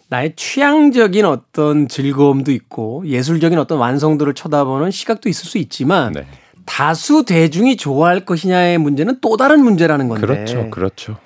나의 0.08 0.34
취향적인 0.36 1.24
어떤 1.24 1.88
즐거움도 1.88 2.52
있고 2.52 3.02
예술적인 3.06 3.58
어떤 3.58 3.78
완성도를 3.78 4.34
쳐다보는 4.34 4.92
시각도 4.92 5.28
있을 5.28 5.46
수 5.46 5.58
있지만 5.58 6.12
네. 6.12 6.26
다수 6.64 7.24
대중이 7.24 7.76
좋아할 7.76 8.24
것이냐의 8.24 8.78
문제는 8.78 9.18
또 9.20 9.36
다른 9.36 9.64
문제라는 9.64 10.08
건데. 10.08 10.26
그렇죠, 10.26 10.70
그렇죠. 10.70 11.16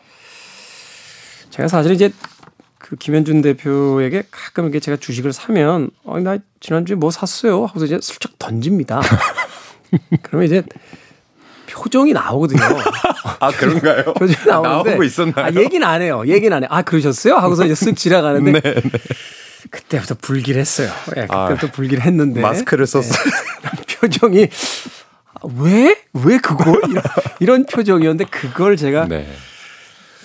제가 1.51 1.69
사실 1.69 1.93
이제 1.93 2.11
그 2.91 2.97
김현준 2.97 3.41
대표에게 3.43 4.25
가끔 4.33 4.65
이렇게 4.65 4.81
제가 4.81 4.97
주식을 4.97 5.33
사면 5.33 5.91
어, 6.03 6.19
나 6.19 6.39
지난주에 6.59 6.97
뭐 6.97 7.13
샀어요 7.13 7.65
하고서 7.65 7.85
이제 7.85 8.01
슬쩍 8.03 8.37
던집니다. 8.37 9.01
그러면 10.23 10.47
이제 10.47 10.65
표정이 11.69 12.13
나오거든요. 12.13 12.61
아, 13.39 13.53
그런가요? 13.53 14.13
표정이 14.19 14.45
나오는데 14.45 14.91
나오고 14.91 15.05
있었나요? 15.05 15.47
아, 15.47 15.51
얘기는 15.55 15.87
안 15.87 16.03
해요. 16.03 16.25
얘기는 16.27 16.53
안 16.55 16.65
해. 16.65 16.67
아 16.69 16.83
그러셨어요? 16.83 17.37
하고서 17.37 17.65
이제 17.65 17.75
쓱 17.75 17.97
지나가는데 17.97 18.61
그때부터 19.71 20.17
불길했어요. 20.21 20.91
예, 21.17 21.29
그때부터 21.29 21.67
아, 21.69 21.71
불길했는데 21.71 22.41
마스크를 22.41 22.89
썼어. 22.89 23.13
표정이 24.01 24.49
아, 25.35 25.41
왜? 25.61 25.97
왜 26.13 26.39
그걸? 26.39 26.81
이런, 26.89 27.03
이런 27.39 27.67
표정이었는데 27.67 28.25
그걸 28.33 28.77
제가 28.77 29.07
네. 29.07 29.29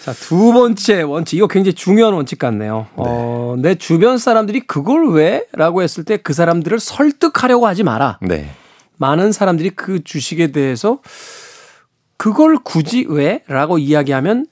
자, 0.06 0.14
두 0.14 0.54
번째 0.54 1.02
원칙. 1.02 1.38
이거 1.38 1.48
굉장히 1.48 1.74
중요한 1.74 2.14
원칙 2.14 2.38
같네요. 2.38 2.86
어, 2.96 3.56
내 3.58 3.74
주변 3.74 4.20
사람들이 4.20 4.60
그걸 4.62 5.10
왜? 5.10 5.46
라고 5.52 5.82
했을 5.82 6.04
때 6.04 6.18
그 6.18 6.32
사람들을 6.34 6.80
설득하려고 6.80 7.66
하지 7.66 7.82
마라. 7.84 8.20
네. 8.22 8.52
많은 8.98 9.32
사람들이 9.32 9.72
그 9.72 10.04
주식에 10.04 10.52
대해서 10.52 11.00
그걸 12.18 12.58
굳이 12.64 13.06
왜? 13.10 13.42
라고 13.48 13.80
이야기하면 13.80 14.46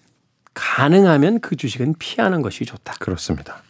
가능하면 0.56 1.40
그 1.40 1.56
주식은 1.56 1.96
피하는 2.00 2.42
것이 2.42 2.66
좋다. 2.66 2.96
그렇습니다. 3.00 3.62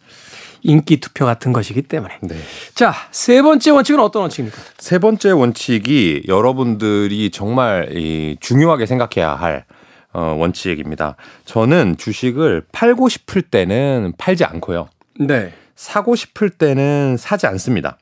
인기 0.62 0.98
투표 1.00 1.26
같은 1.26 1.52
것이기 1.52 1.82
때문에. 1.82 2.14
네. 2.22 2.34
자, 2.74 2.94
세 3.10 3.42
번째 3.42 3.70
원칙은 3.72 4.00
어떤 4.00 4.22
원칙입니까? 4.22 4.56
세 4.78 4.98
번째 4.98 5.32
원칙이 5.32 6.22
여러분들이 6.28 7.30
정말 7.30 7.94
이 7.94 8.38
중요하게 8.40 8.86
생각해야 8.86 9.34
할 9.34 9.66
어, 10.14 10.34
원칙입니다. 10.38 11.16
저는 11.44 11.96
주식을 11.98 12.62
팔고 12.72 13.08
싶을 13.08 13.42
때는 13.42 14.14
팔지 14.16 14.44
않고요. 14.44 14.88
네. 15.20 15.52
사고 15.76 16.14
싶을 16.14 16.50
때는 16.50 17.16
사지 17.18 17.46
않습니다. 17.46 17.98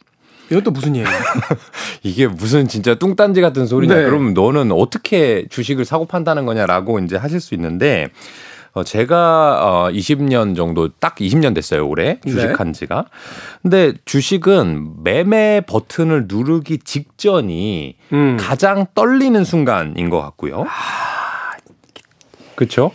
이건 0.50 0.62
또 0.62 0.70
무슨 0.70 0.94
얘기예요? 0.96 1.18
이게 2.04 2.26
무슨 2.26 2.68
진짜 2.68 2.94
뚱딴지 2.94 3.40
같은 3.40 3.66
소리냐. 3.66 3.94
네. 3.94 4.04
그럼 4.04 4.34
너는 4.34 4.70
어떻게 4.72 5.46
주식을 5.48 5.86
사고 5.86 6.04
판다는 6.04 6.44
거냐라고 6.44 6.98
이제 7.00 7.16
하실 7.16 7.40
수 7.40 7.54
있는데 7.54 8.10
어, 8.74 8.84
제가 8.84 9.60
어, 9.62 9.90
20년 9.90 10.56
정도 10.56 10.88
딱 10.88 11.16
20년 11.16 11.54
됐어요 11.54 11.86
올해 11.86 12.18
주식한 12.26 12.72
지가. 12.72 13.06
근데 13.62 13.92
주식은 14.04 15.02
매매 15.02 15.62
버튼을 15.66 16.26
누르기 16.28 16.78
직전이 16.78 17.96
음. 18.12 18.36
가장 18.38 18.86
떨리는 18.94 19.42
순간인 19.44 20.10
것 20.10 20.20
같고요. 20.20 20.66
그렇죠? 22.62 22.92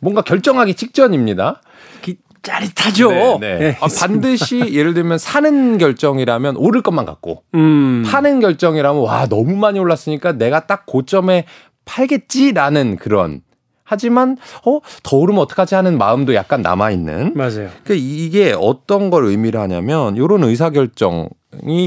뭔가 0.00 0.22
결정하기 0.22 0.74
직전입니다. 0.74 1.60
그 2.04 2.14
짜릿하죠. 2.42 3.10
네, 3.10 3.38
네. 3.40 3.58
네. 3.58 3.76
아, 3.80 3.86
반드시 3.98 4.72
예를 4.72 4.94
들면 4.94 5.18
사는 5.18 5.76
결정이라면 5.76 6.56
오를 6.56 6.82
것만 6.82 7.04
같고 7.04 7.42
음. 7.54 8.04
파는 8.06 8.40
결정이라면 8.40 9.02
와 9.02 9.26
너무 9.26 9.56
많이 9.56 9.78
올랐으니까 9.78 10.32
내가 10.32 10.66
딱 10.66 10.86
고점에 10.86 11.44
팔겠지라는 11.84 12.96
그런 12.96 13.42
하지만 13.84 14.36
어 14.64 14.80
더 15.02 15.16
오르면 15.16 15.40
어떡하지 15.42 15.74
하는 15.74 15.96
마음도 15.98 16.34
약간 16.34 16.62
남아 16.62 16.90
있는. 16.90 17.32
맞아요. 17.34 17.70
그 17.84 17.94
이게 17.94 18.54
어떤 18.56 19.10
걸 19.10 19.24
의미를 19.24 19.58
하냐면 19.60 20.16
이런 20.16 20.44
의사 20.44 20.70
결정이 20.70 21.28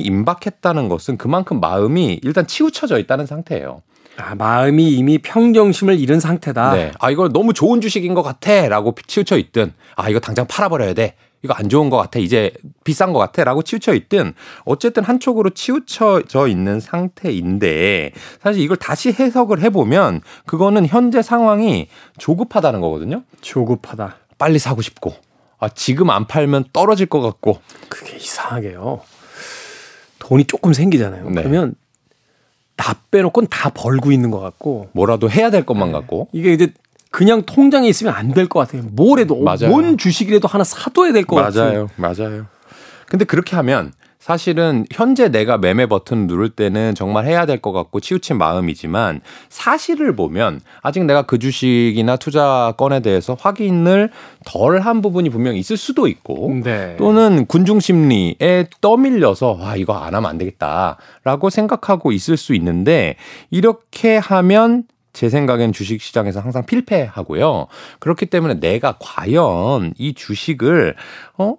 임박했다는 0.01 0.89
것은 0.89 1.17
그만큼 1.17 1.59
마음이 1.59 2.19
일단 2.23 2.47
치우쳐져 2.47 2.97
있다는 2.97 3.25
상태예요. 3.27 3.83
아, 4.17 4.35
마음이 4.35 4.91
이미 4.91 5.17
평정심을 5.17 5.99
잃은 5.99 6.19
상태다. 6.19 6.73
네. 6.73 6.91
아, 6.99 7.09
이거 7.11 7.29
너무 7.29 7.53
좋은 7.53 7.81
주식인 7.81 8.13
것 8.13 8.23
같아. 8.23 8.67
라고 8.67 8.93
치우쳐 9.07 9.37
있든, 9.37 9.73
아, 9.95 10.09
이거 10.09 10.19
당장 10.19 10.45
팔아버려야 10.47 10.93
돼. 10.93 11.15
이거 11.43 11.55
안 11.55 11.69
좋은 11.69 11.89
것 11.89 11.97
같아. 11.97 12.19
이제 12.19 12.51
비싼 12.83 13.13
것 13.13 13.19
같아. 13.19 13.43
라고 13.43 13.63
치우쳐 13.63 13.95
있든, 13.95 14.33
어쨌든 14.63 15.03
한쪽으로 15.03 15.49
치우쳐져 15.51 16.47
있는 16.47 16.79
상태인데, 16.79 18.11
사실 18.43 18.61
이걸 18.61 18.77
다시 18.77 19.11
해석을 19.11 19.61
해보면, 19.61 20.21
그거는 20.45 20.85
현재 20.85 21.21
상황이 21.23 21.87
조급하다는 22.19 22.81
거거든요. 22.81 23.23
조급하다. 23.41 24.17
빨리 24.37 24.59
사고 24.59 24.83
싶고, 24.83 25.15
아, 25.57 25.69
지금 25.69 26.11
안 26.11 26.27
팔면 26.27 26.65
떨어질 26.73 27.07
것 27.07 27.21
같고. 27.21 27.59
그게 27.89 28.17
이상하게요. 28.17 29.01
돈이 30.19 30.45
조금 30.45 30.73
생기잖아요. 30.73 31.27
네. 31.31 31.41
그러면 31.41 31.73
다 32.81 32.95
빼놓고는 33.11 33.47
다 33.49 33.69
벌고 33.69 34.11
있는 34.11 34.31
것 34.31 34.39
같고 34.39 34.89
뭐라도 34.93 35.29
해야 35.29 35.51
될 35.51 35.65
것만 35.65 35.91
같고. 35.91 36.29
이게 36.31 36.51
이제 36.51 36.73
그냥 37.11 37.43
통장에 37.43 37.87
있으면 37.87 38.13
안 38.13 38.33
될 38.33 38.47
것 38.47 38.59
같아요. 38.61 38.81
뭐래도 38.91 39.39
맞아요. 39.43 39.67
뭔 39.69 39.97
주식이라도 39.99 40.47
하나 40.47 40.63
사둬야 40.63 41.11
될 41.13 41.25
것 41.25 41.35
같아요. 41.35 41.89
맞아요. 41.95 42.47
근데 43.07 43.23
그렇게 43.25 43.55
하면 43.55 43.93
사실은 44.21 44.85
현재 44.91 45.29
내가 45.29 45.57
매매 45.57 45.87
버튼을 45.87 46.27
누를 46.27 46.49
때는 46.49 46.93
정말 46.93 47.25
해야 47.25 47.47
될 47.47 47.57
것 47.59 47.71
같고 47.71 47.99
치우친 47.99 48.37
마음이지만 48.37 49.21
사실을 49.49 50.15
보면 50.15 50.61
아직 50.83 51.03
내가 51.05 51.23
그 51.23 51.39
주식이나 51.39 52.17
투자건에 52.17 52.99
대해서 52.99 53.35
확인을 53.39 54.11
덜 54.45 54.79
한 54.81 55.01
부분이 55.01 55.29
분명히 55.31 55.57
있을 55.59 55.75
수도 55.75 56.07
있고 56.07 56.61
네. 56.63 56.95
또는 56.97 57.47
군중 57.47 57.79
심리에 57.79 58.67
떠밀려서 58.79 59.57
아 59.59 59.75
이거 59.75 59.93
안 59.93 60.13
하면 60.13 60.29
안 60.29 60.37
되겠다라고 60.37 61.49
생각하고 61.49 62.11
있을 62.11 62.37
수 62.37 62.53
있는데 62.53 63.15
이렇게 63.49 64.17
하면 64.17 64.83
제 65.13 65.29
생각엔 65.29 65.73
주식 65.73 65.99
시장에서 65.99 66.39
항상 66.41 66.63
필패하고요. 66.65 67.67
그렇기 67.99 68.27
때문에 68.27 68.59
내가 68.59 68.97
과연 68.99 69.95
이 69.97 70.13
주식을 70.13 70.95
어 71.39 71.55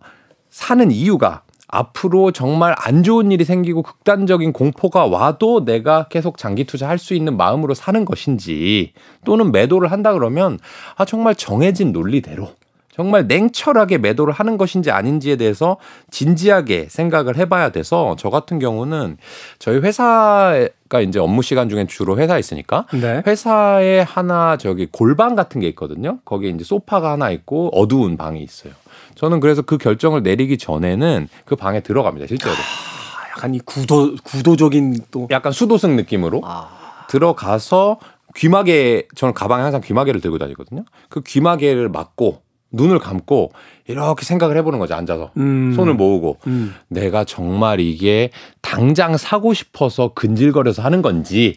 사는 0.49 0.91
이유가 0.91 1.43
앞으로 1.73 2.33
정말 2.33 2.75
안 2.79 3.03
좋은 3.03 3.33
일이 3.33 3.45
생기고 3.45 3.83
극단적인 3.83 4.53
공포가 4.53 5.07
와도 5.07 5.65
내가 5.65 6.07
계속 6.09 6.37
장기 6.37 6.65
투자할 6.65 6.99
수 6.99 7.15
있는 7.15 7.37
마음으로 7.37 7.75
사는 7.75 8.05
것인지 8.05 8.93
또는 9.25 9.51
매도를 9.51 9.91
한다 9.91 10.13
그러면 10.13 10.59
아 10.97 11.05
정말 11.07 11.35
정해진 11.35 11.93
논리대로 11.93 12.51
정말 12.95 13.27
냉철하게 13.27 13.97
매도를 13.97 14.35
하는 14.35 14.59
것인지 14.59 14.91
아닌지에 14.91 15.37
대해서 15.37 15.79
진지하게 16.11 16.89
생각을 16.91 17.39
해봐야 17.39 17.71
돼서 17.71 18.17
저 18.19 18.29
같은 18.29 18.59
경우는 18.59 19.17
저희 19.59 19.79
회사가 19.79 21.01
이제 21.03 21.19
업무 21.19 21.41
시간 21.41 21.71
중엔 21.71 21.89
주로 21.89 22.19
회사에 22.19 22.39
있으니까 22.39 22.87
네. 22.93 23.23
회사에 23.27 24.01
하나 24.01 24.59
저기 24.59 24.87
골방 24.93 25.35
같은 25.37 25.63
게 25.63 25.69
있거든요. 25.69 26.19
거기에 26.27 26.51
이제 26.51 26.65
소파가 26.65 27.13
하나 27.13 27.31
있고 27.31 27.71
어두운 27.73 28.19
방이 28.19 28.43
있어요. 28.43 28.75
저는 29.15 29.41
그래서 29.41 29.63
그 29.63 29.79
결정을 29.79 30.23
내리기 30.23 30.59
전에는 30.59 31.29
그 31.45 31.57
방에 31.57 31.81
들어갑니다. 31.81 32.27
실제로. 32.27 32.53
아, 32.53 33.29
약간 33.31 33.55
이 33.55 33.61
구도 33.61 34.15
구도적인 34.23 34.97
또 35.11 35.29
약간 35.31 35.53
수도승 35.53 35.97
느낌으로 35.97 36.43
아, 36.45 37.07
들어가서 37.09 37.99
귀마개 38.37 39.07
저는 39.15 39.35
가방에 39.35 39.63
항상 39.63 39.81
귀마개를 39.81 40.21
들고 40.21 40.39
다니거든요. 40.39 40.85
그 41.09 41.23
귀마개를 41.23 41.89
막고 41.89 42.43
눈을 42.73 42.99
감고 42.99 43.53
이렇게 43.87 44.25
생각을 44.25 44.57
해보는 44.57 44.79
거죠. 44.79 44.95
앉아서 44.95 45.31
음. 45.37 45.75
손을 45.77 45.95
모으고 45.95 46.39
음. 46.47 46.75
내가 46.89 47.25
정말 47.25 47.81
이게 47.81 48.31
당장 48.63 49.17
사고 49.17 49.53
싶어서 49.53 50.15
근질거려서 50.15 50.83
하는 50.83 51.03
건지 51.03 51.57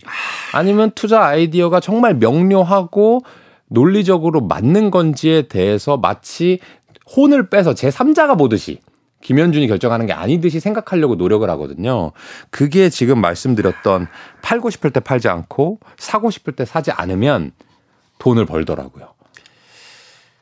아니면 0.53 0.91
투자 0.93 1.23
아이디어가 1.23 1.79
정말 1.79 2.15
명료하고 2.15 3.21
논리적으로 3.67 4.41
맞는 4.41 4.91
건지에 4.91 5.43
대해서 5.43 5.97
마치 5.97 6.59
혼을 7.15 7.49
빼서 7.49 7.73
제 7.73 7.89
3자가 7.89 8.37
보듯이 8.37 8.79
김현준이 9.21 9.67
결정하는 9.67 10.05
게 10.05 10.13
아니듯이 10.13 10.59
생각하려고 10.59 11.15
노력을 11.15 11.47
하거든요. 11.51 12.11
그게 12.51 12.89
지금 12.89 13.19
말씀드렸던 13.21 14.07
팔고 14.41 14.69
싶을 14.69 14.91
때 14.91 14.99
팔지 14.99 15.27
않고 15.29 15.79
사고 15.97 16.29
싶을 16.29 16.55
때 16.55 16.65
사지 16.65 16.91
않으면 16.91 17.51
돈을 18.19 18.45
벌더라고요. 18.45 19.13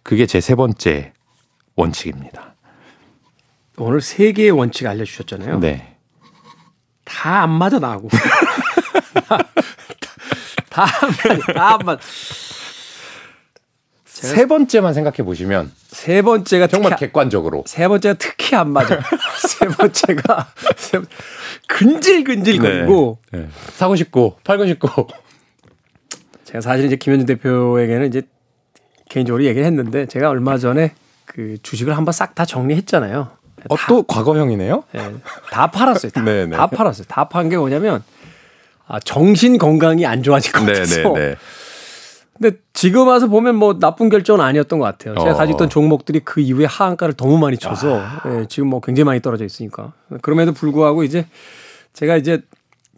그게 0.04 0.26
제 0.26 0.42
세 0.42 0.56
번째 0.56 1.14
원칙입니다. 1.76 2.56
오늘 3.78 4.02
세 4.02 4.32
개의 4.34 4.52
원칙 4.52 4.86
알려주셨잖아요. 4.86 5.60
네. 5.60 5.96
다 7.06 7.44
안 7.44 7.50
맞아 7.52 7.80
나하고. 7.80 8.10
다안 10.70 10.90
맞아. 11.02 11.54
다안 11.54 11.80
맞아. 11.86 12.02
세 14.06 14.46
번째만 14.46 14.94
생각해 14.94 15.18
보시면 15.24 15.72
세 16.04 16.22
번째가 16.22 16.68
정말 16.68 16.92
특히, 16.92 17.06
객관적으로 17.06 17.64
세 17.66 17.88
번째가 17.88 18.16
특히 18.20 18.58
안 18.58 18.72
맞아. 18.72 19.00
세 19.48 19.66
번째가 19.68 20.48
세 20.76 20.98
번- 20.98 21.08
근질근질 21.68 22.60
거리고 22.60 23.20
네. 23.32 23.40
네. 23.40 23.48
사고 23.74 23.96
싶고 23.96 24.36
팔고 24.44 24.66
싶고 24.68 25.08
제가 26.44 26.60
사실 26.60 26.86
이제 26.88 26.98
김현준 26.98 27.26
대표에게는 27.26 28.08
이제 28.08 28.22
개인적으로 29.10 29.46
얘기를 29.46 29.66
했는데 29.66 30.06
제가 30.06 30.30
얼마 30.30 30.58
전에 30.58 30.94
그 31.26 31.56
주식을 31.64 31.96
한번 31.96 32.12
싹 32.12 32.36
다 32.36 32.44
정리했잖아요. 32.44 33.30
어, 33.70 33.76
또 33.88 34.04
과거형이네요. 34.04 34.84
예, 34.96 35.12
다 35.52 35.72
팔았어요. 35.72 36.12
다, 36.12 36.20
네, 36.26 36.46
네. 36.46 36.58
다 36.58 36.68
팔았어요. 36.68 37.06
다 37.08 37.30
판 37.30 37.48
게 37.48 37.56
뭐냐면 37.56 38.04
아, 38.88 39.00
정신 39.00 39.58
건강이 39.58 40.06
안 40.06 40.22
좋아질 40.22 40.52
것 40.52 40.66
같아서. 40.66 40.98
네네네. 40.98 41.36
근데 42.34 42.58
지금 42.74 43.08
와서 43.08 43.28
보면 43.28 43.56
뭐 43.56 43.80
나쁜 43.80 44.10
결정은 44.10 44.42
아니었던 44.44 44.80
것 44.80 44.86
같아요. 44.86 45.16
제가 45.16 45.32
어. 45.32 45.36
가지고 45.36 45.58
있던 45.58 45.70
종목들이 45.70 46.20
그 46.22 46.42
이후에 46.42 46.66
하한가를 46.66 47.14
너무 47.16 47.38
많이 47.38 47.58
쳐서 47.58 48.00
아. 48.02 48.22
예, 48.26 48.46
지금 48.50 48.70
뭐 48.70 48.82
굉장히 48.82 49.06
많이 49.06 49.22
떨어져 49.22 49.46
있으니까. 49.46 49.94
그럼에도 50.22 50.52
불구하고 50.52 51.04
이제 51.04 51.28
제가 51.94 52.18
이제 52.18 52.42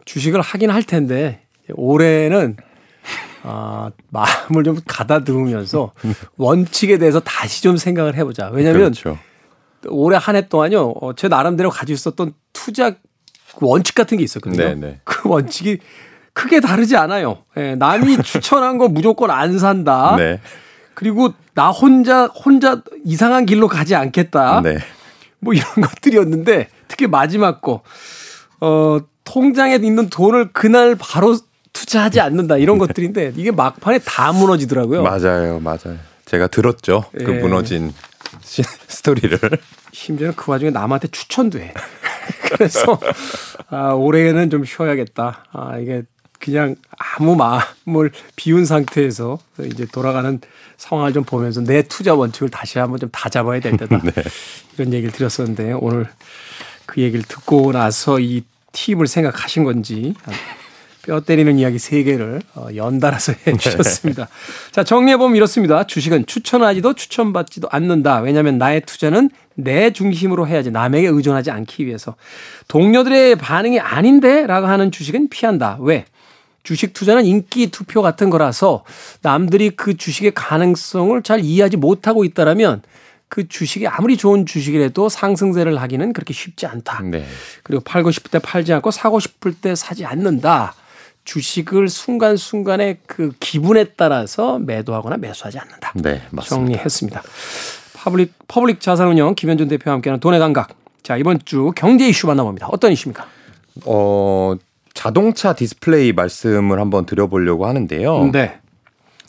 주식을 0.06 0.40
하긴 0.40 0.70
할 0.70 0.82
텐데 0.82 1.42
올해는 1.74 2.56
아, 3.42 3.90
마음을 4.10 4.64
좀 4.64 4.78
가다듬으면서 4.86 5.92
원칙에 6.36 6.98
대해서 6.98 7.20
다시 7.20 7.62
좀 7.62 7.76
생각을 7.76 8.16
해보자. 8.16 8.50
왜냐하면 8.52 8.92
그렇죠. 8.92 9.18
올해 9.88 10.18
한 10.20 10.34
해 10.34 10.48
동안요, 10.48 10.94
어, 11.00 11.14
제 11.14 11.28
나름대로 11.28 11.70
가지고 11.70 11.94
있었던 11.94 12.32
투자 12.52 12.96
원칙 13.60 13.94
같은 13.94 14.18
게 14.18 14.24
있었거든요. 14.24 14.64
네네. 14.64 15.00
그 15.04 15.28
원칙이 15.28 15.78
크게 16.36 16.60
다르지 16.60 16.96
않아요. 16.98 17.38
예, 17.56 17.74
남이 17.76 18.18
추천한 18.22 18.76
거 18.76 18.88
무조건 18.88 19.30
안 19.30 19.58
산다. 19.58 20.16
네. 20.18 20.38
그리고 20.92 21.32
나 21.54 21.70
혼자 21.70 22.26
혼자 22.26 22.82
이상한 23.04 23.46
길로 23.46 23.68
가지 23.68 23.94
않겠다. 23.94 24.60
네. 24.62 24.76
뭐 25.40 25.54
이런 25.54 25.66
것들이었는데 25.80 26.68
특히 26.88 27.06
마지막 27.06 27.62
거 27.62 27.80
어, 28.60 28.98
통장에 29.24 29.76
있는 29.76 30.10
돈을 30.10 30.52
그날 30.52 30.94
바로 30.98 31.38
투자하지 31.72 32.20
않는다 32.20 32.58
이런 32.58 32.76
것들인데 32.78 33.32
이게 33.36 33.50
막판에 33.50 34.00
다 34.00 34.30
무너지더라고요. 34.32 35.02
맞아요, 35.02 35.58
맞아요. 35.60 35.96
제가 36.26 36.48
들었죠. 36.48 37.04
그 37.16 37.34
예. 37.34 37.38
무너진 37.40 37.94
시- 38.42 38.62
스토리를. 38.88 39.38
심지어는 39.92 40.34
그 40.36 40.50
와중에 40.50 40.70
남한테 40.70 41.08
추천도 41.08 41.60
해. 41.60 41.72
그래서 42.50 42.98
아, 43.70 43.92
올해는 43.92 44.50
좀 44.50 44.64
쉬어야겠다. 44.64 45.44
아, 45.52 45.78
이게 45.78 46.02
그냥 46.38 46.76
아무 46.98 47.36
마음을 47.36 48.10
비운 48.36 48.64
상태에서 48.64 49.38
이제 49.64 49.86
돌아가는 49.92 50.40
상황을 50.76 51.12
좀 51.12 51.24
보면서 51.24 51.62
내 51.62 51.82
투자 51.82 52.14
원칙을 52.14 52.50
다시 52.50 52.78
한번 52.78 52.98
좀 52.98 53.08
다잡아야 53.10 53.60
될 53.60 53.76
때다. 53.76 54.00
네. 54.04 54.12
이런 54.76 54.92
얘기를 54.92 55.12
드렸었는데 55.12 55.72
오늘 55.72 56.06
그 56.84 57.00
얘기를 57.00 57.24
듣고 57.26 57.72
나서 57.72 58.20
이 58.20 58.44
팁을 58.72 59.06
생각하신 59.06 59.64
건지 59.64 60.14
뼈 61.06 61.20
때리는 61.20 61.58
이야기 61.58 61.78
세 61.78 62.02
개를 62.02 62.42
어, 62.54 62.68
연달아서 62.74 63.32
해 63.46 63.56
주셨습니다. 63.56 64.28
자, 64.72 64.82
정리해보면 64.82 65.36
이렇습니다. 65.36 65.86
주식은 65.86 66.26
추천하지도 66.26 66.94
추천받지도 66.94 67.68
않는다. 67.70 68.20
왜냐하면 68.20 68.58
나의 68.58 68.82
투자는 68.82 69.30
내 69.54 69.92
중심으로 69.92 70.48
해야지 70.48 70.70
남에게 70.70 71.06
의존하지 71.06 71.52
않기 71.52 71.86
위해서. 71.86 72.16
동료들의 72.68 73.36
반응이 73.36 73.78
아닌데? 73.78 74.46
라고 74.46 74.66
하는 74.66 74.90
주식은 74.90 75.28
피한다. 75.28 75.78
왜? 75.80 76.04
주식 76.66 76.92
투자는 76.92 77.24
인기 77.24 77.70
투표 77.70 78.02
같은 78.02 78.28
거라서 78.28 78.82
남들이 79.22 79.70
그 79.70 79.96
주식의 79.96 80.34
가능성을 80.34 81.22
잘 81.22 81.44
이해하지 81.44 81.76
못하고 81.76 82.24
있다라면 82.24 82.82
그 83.28 83.46
주식이 83.46 83.86
아무리 83.86 84.16
좋은 84.16 84.46
주식이라도 84.46 85.08
상승세를 85.08 85.80
하기는 85.80 86.12
그렇게 86.12 86.34
쉽지 86.34 86.66
않다. 86.66 87.02
네. 87.02 87.24
그리고 87.62 87.84
팔고 87.84 88.10
싶을 88.10 88.32
때 88.32 88.40
팔지 88.40 88.72
않고 88.72 88.90
사고 88.90 89.20
싶을 89.20 89.54
때 89.54 89.76
사지 89.76 90.04
않는다. 90.04 90.74
주식을 91.24 91.88
순간순간의 91.88 92.98
그 93.06 93.30
기분에 93.38 93.84
따라서 93.96 94.58
매도하거나 94.58 95.18
매수하지 95.18 95.60
않는다. 95.60 95.92
네, 95.94 96.22
맞습니다. 96.30 96.48
정리했습니다. 96.48 97.22
퍼블릭, 97.94 98.34
퍼블릭 98.48 98.80
자산운용 98.80 99.36
김현준 99.36 99.68
대표와 99.68 99.94
함께하는 99.94 100.18
돈의 100.18 100.40
감각. 100.40 100.70
자, 101.04 101.16
이번 101.16 101.38
주 101.44 101.70
경제 101.76 102.08
이슈 102.08 102.26
만나봅니다. 102.26 102.66
어떤 102.72 102.90
이슈입니까? 102.90 103.24
어, 103.84 104.56
자동차 104.96 105.52
디스플레이 105.52 106.12
말씀을 106.12 106.80
한번 106.80 107.06
드려보려고 107.06 107.66
하는데요. 107.66 108.30
네. 108.32 108.54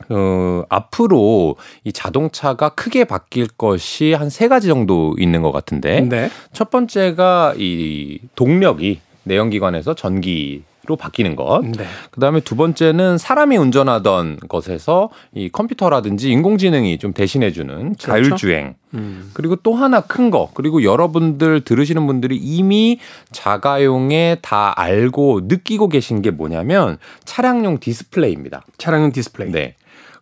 어, 0.09 0.63
앞으로 0.69 1.57
이 1.83 1.91
자동차가 1.91 2.69
크게 2.69 3.03
바뀔 3.03 3.47
것이 3.47 4.13
한 4.13 4.29
세 4.29 4.47
가지 4.47 4.67
정도 4.67 5.15
있는 5.19 5.41
것 5.41 5.51
같은데 5.51 6.01
네. 6.01 6.29
첫 6.53 6.69
번째가 6.69 7.55
이 7.57 8.19
동력이 8.35 9.01
내연기관에서 9.23 9.93
전기 9.95 10.63
로 10.87 10.95
바뀌는 10.95 11.35
것. 11.35 11.61
네. 11.63 11.85
그다음에 12.11 12.39
두 12.39 12.55
번째는 12.55 13.17
사람이 13.17 13.57
운전하던 13.57 14.39
것에서 14.47 15.09
이 15.35 15.49
컴퓨터라든지 15.49 16.31
인공지능이 16.31 16.97
좀 16.97 17.11
대신해 17.11 17.51
주는 17.51 17.93
자율주행. 17.97 18.75
음. 18.93 19.29
그리고 19.33 19.57
또 19.57 19.75
하나 19.75 19.99
큰 19.99 20.29
거, 20.29 20.49
그리고 20.53 20.83
여러분들 20.83 21.61
들으시는 21.61 22.07
분들이 22.07 22.37
이미 22.37 22.99
자가용에 23.33 24.37
다 24.41 24.73
알고 24.77 25.41
느끼고 25.43 25.89
계신 25.89 26.21
게 26.21 26.31
뭐냐면 26.31 26.97
차량용 27.25 27.79
디스플레이입니다. 27.79 28.63
차량용 28.77 29.11
디스플레이. 29.11 29.51
네. 29.51 29.75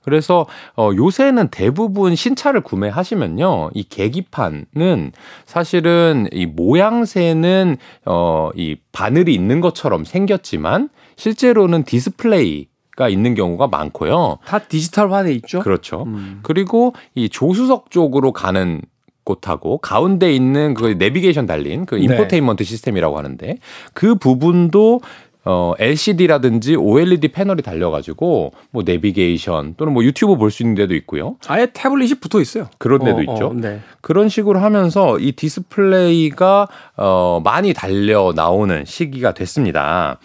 그래서 0.05 0.45
어 0.77 0.91
요새는 0.95 1.47
대부분 1.47 2.15
신차를 2.15 2.61
구매하시면요. 2.61 3.71
이 3.73 3.83
계기판은 3.83 5.11
사실은 5.45 6.27
이 6.31 6.45
모양새는 6.45 7.77
어이 8.05 8.77
바늘이 8.91 9.33
있는 9.33 9.61
것처럼 9.61 10.05
생겼지만 10.05 10.89
실제로는 11.15 11.83
디스플레이 11.83 12.67
가 12.95 13.09
있는 13.09 13.35
경우가 13.35 13.67
많고요. 13.67 14.37
다 14.45 14.59
디지털화돼 14.59 15.33
있죠. 15.33 15.59
그렇죠. 15.59 16.03
음. 16.03 16.39
그리고 16.43 16.93
이 17.13 17.27
조수석 17.27 17.91
쪽으로 17.91 18.31
가는 18.31 18.81
곳하고 19.25 19.79
가운데 19.79 20.33
있는 20.33 20.73
그 20.75 20.95
내비게이션 20.97 21.45
달린 21.45 21.85
그 21.85 21.95
네. 21.95 22.03
infotainment 22.03 22.63
system이라고 22.63 23.17
하는데 23.17 23.57
그 23.93 24.15
부분도 24.15 25.01
어 25.45 25.73
LCD라든지 25.77 26.75
OLED 26.75 27.27
패널이 27.27 27.61
달려가지고 27.61 28.51
뭐 28.71 28.83
내비게이션 28.83 29.75
또는 29.77 29.93
뭐 29.93 30.03
유튜브 30.03 30.35
볼 30.37 30.49
수 30.51 30.63
있는 30.63 30.75
데도 30.75 30.95
있고요. 30.95 31.35
아예 31.47 31.67
태블릿이 31.71 32.15
붙어 32.15 32.41
있어요. 32.41 32.67
그런 32.77 33.03
데도 33.03 33.17
어, 33.17 33.21
있죠. 33.21 33.47
어, 33.47 33.53
네. 33.53 33.79
그런 34.01 34.27
식으로 34.29 34.59
하면서 34.59 35.19
이 35.19 35.33
디스플레이가 35.33 36.67
어 36.97 37.41
많이 37.43 37.73
달려 37.73 38.33
나오는 38.35 38.83
시기가 38.85 39.33
됐습니다. 39.33 40.17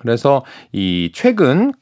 그래서 0.00 0.44
이 0.72 1.10
최근 1.14 1.72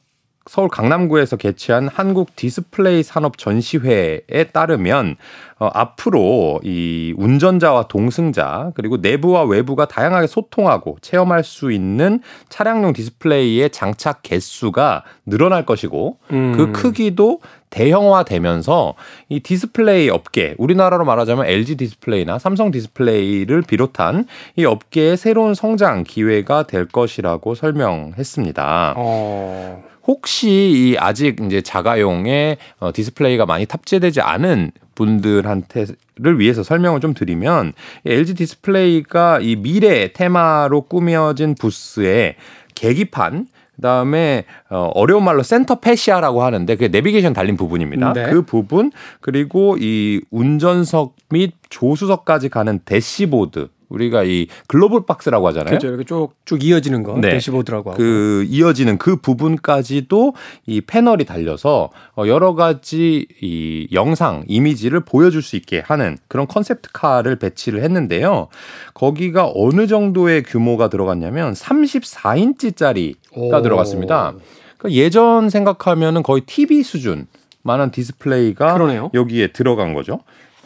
서울 0.45 0.67
강남구에서 0.67 1.37
개최한 1.37 1.87
한국 1.87 2.35
디스플레이 2.35 3.01
산업 3.03 3.37
전시회에 3.37 4.49
따르면 4.51 5.15
어, 5.59 5.69
앞으로 5.73 6.59
이 6.63 7.13
운전자와 7.15 7.87
동승자 7.87 8.71
그리고 8.75 8.97
내부와 8.97 9.43
외부가 9.43 9.85
다양하게 9.85 10.27
소통하고 10.27 10.97
체험할 10.99 11.45
수 11.45 11.71
있는 11.71 12.19
차량용 12.49 12.91
디스플레이의 12.91 13.69
장착 13.69 14.23
개수가 14.23 15.03
늘어날 15.25 15.65
것이고 15.65 16.17
음. 16.31 16.53
그 16.57 16.73
크기도 16.73 17.39
대형화되면서 17.69 18.95
이 19.29 19.39
디스플레이 19.39 20.09
업계 20.09 20.55
우리나라로 20.57 21.05
말하자면 21.05 21.45
LG 21.45 21.77
디스플레이나 21.77 22.37
삼성 22.37 22.69
디스플레이를 22.69 23.61
비롯한 23.61 24.25
이 24.57 24.65
업계의 24.65 25.15
새로운 25.15 25.53
성장 25.53 26.03
기회가 26.03 26.63
될 26.63 26.85
것이라고 26.85 27.55
설명했습니다. 27.55 28.95
어. 28.97 29.92
혹시 30.05 30.49
이 30.49 30.95
아직 30.97 31.39
이제 31.41 31.61
자가용에 31.61 32.57
어, 32.79 32.91
디스플레이가 32.93 33.45
많이 33.45 33.65
탑재되지 33.65 34.21
않은 34.21 34.71
분들한테를 34.95 36.39
위해서 36.39 36.63
설명을 36.63 36.99
좀 36.99 37.13
드리면 37.13 37.73
이 38.05 38.11
LG 38.11 38.35
디스플레이가 38.35 39.39
이 39.41 39.55
미래 39.55 40.11
테마로 40.13 40.81
꾸며진 40.81 41.55
부스에 41.55 42.35
계기판 42.75 43.47
그다음에 43.75 44.45
어 44.69 44.91
어려운 44.93 45.23
말로 45.23 45.41
center 45.41 45.79
fascia라고 45.79 46.43
하는데 46.43 46.75
그게 46.75 46.89
내비게이션 46.89 47.33
달린 47.33 47.57
부분입니다. 47.57 48.13
네. 48.13 48.29
그 48.29 48.43
부분 48.43 48.91
그리고 49.19 49.77
이 49.79 50.21
운전석 50.29 51.15
및 51.29 51.53
조수석까지 51.69 52.49
가는 52.49 52.79
대시보드 52.85 53.69
우리가 53.93 54.23
이 54.23 54.47
glove 54.67 55.05
box라고 55.05 55.47
하잖아요. 55.47 55.77
그렇죠. 55.77 55.87
이렇게 55.87 56.03
쭉쭉 56.03 56.63
이어지는 56.63 57.03
거 57.03 57.17
네. 57.17 57.29
대시보드라고 57.29 57.91
하고. 57.91 57.97
그 57.97 58.45
이어지는 58.49 58.97
그 58.97 59.17
부분까지도 59.17 60.33
이 60.65 60.81
패널이 60.81 61.25
달려서 61.25 61.89
어, 62.17 62.27
여러 62.27 62.55
가지 62.55 63.27
이 63.41 63.87
영상 63.91 64.43
이미지를 64.47 65.01
보여줄 65.01 65.41
수 65.41 65.55
있게 65.55 65.83
하는 65.85 66.17
그런 66.27 66.47
concept 66.47 66.92
car를 66.92 67.37
배치를 67.37 67.83
했는데요. 67.83 68.47
거기가 68.93 69.51
어느 69.53 69.87
정도의 69.87 70.43
규모가 70.43 70.89
들어갔냐면 70.89 71.53
34인치짜리가 71.53 73.15
오. 73.35 73.61
들어갔습니다. 73.61 74.33
그러니까 74.77 74.99
예전 74.99 75.49
생각하면은 75.49 76.23
거의 76.23 76.41
TV 76.41 76.83
수준 76.83 77.27
만한 77.61 77.91
디스플레이가 77.91 78.73
그러네요. 78.73 79.09
여기에 79.13 79.53
들어간 79.53 79.93
거죠. 79.93 80.19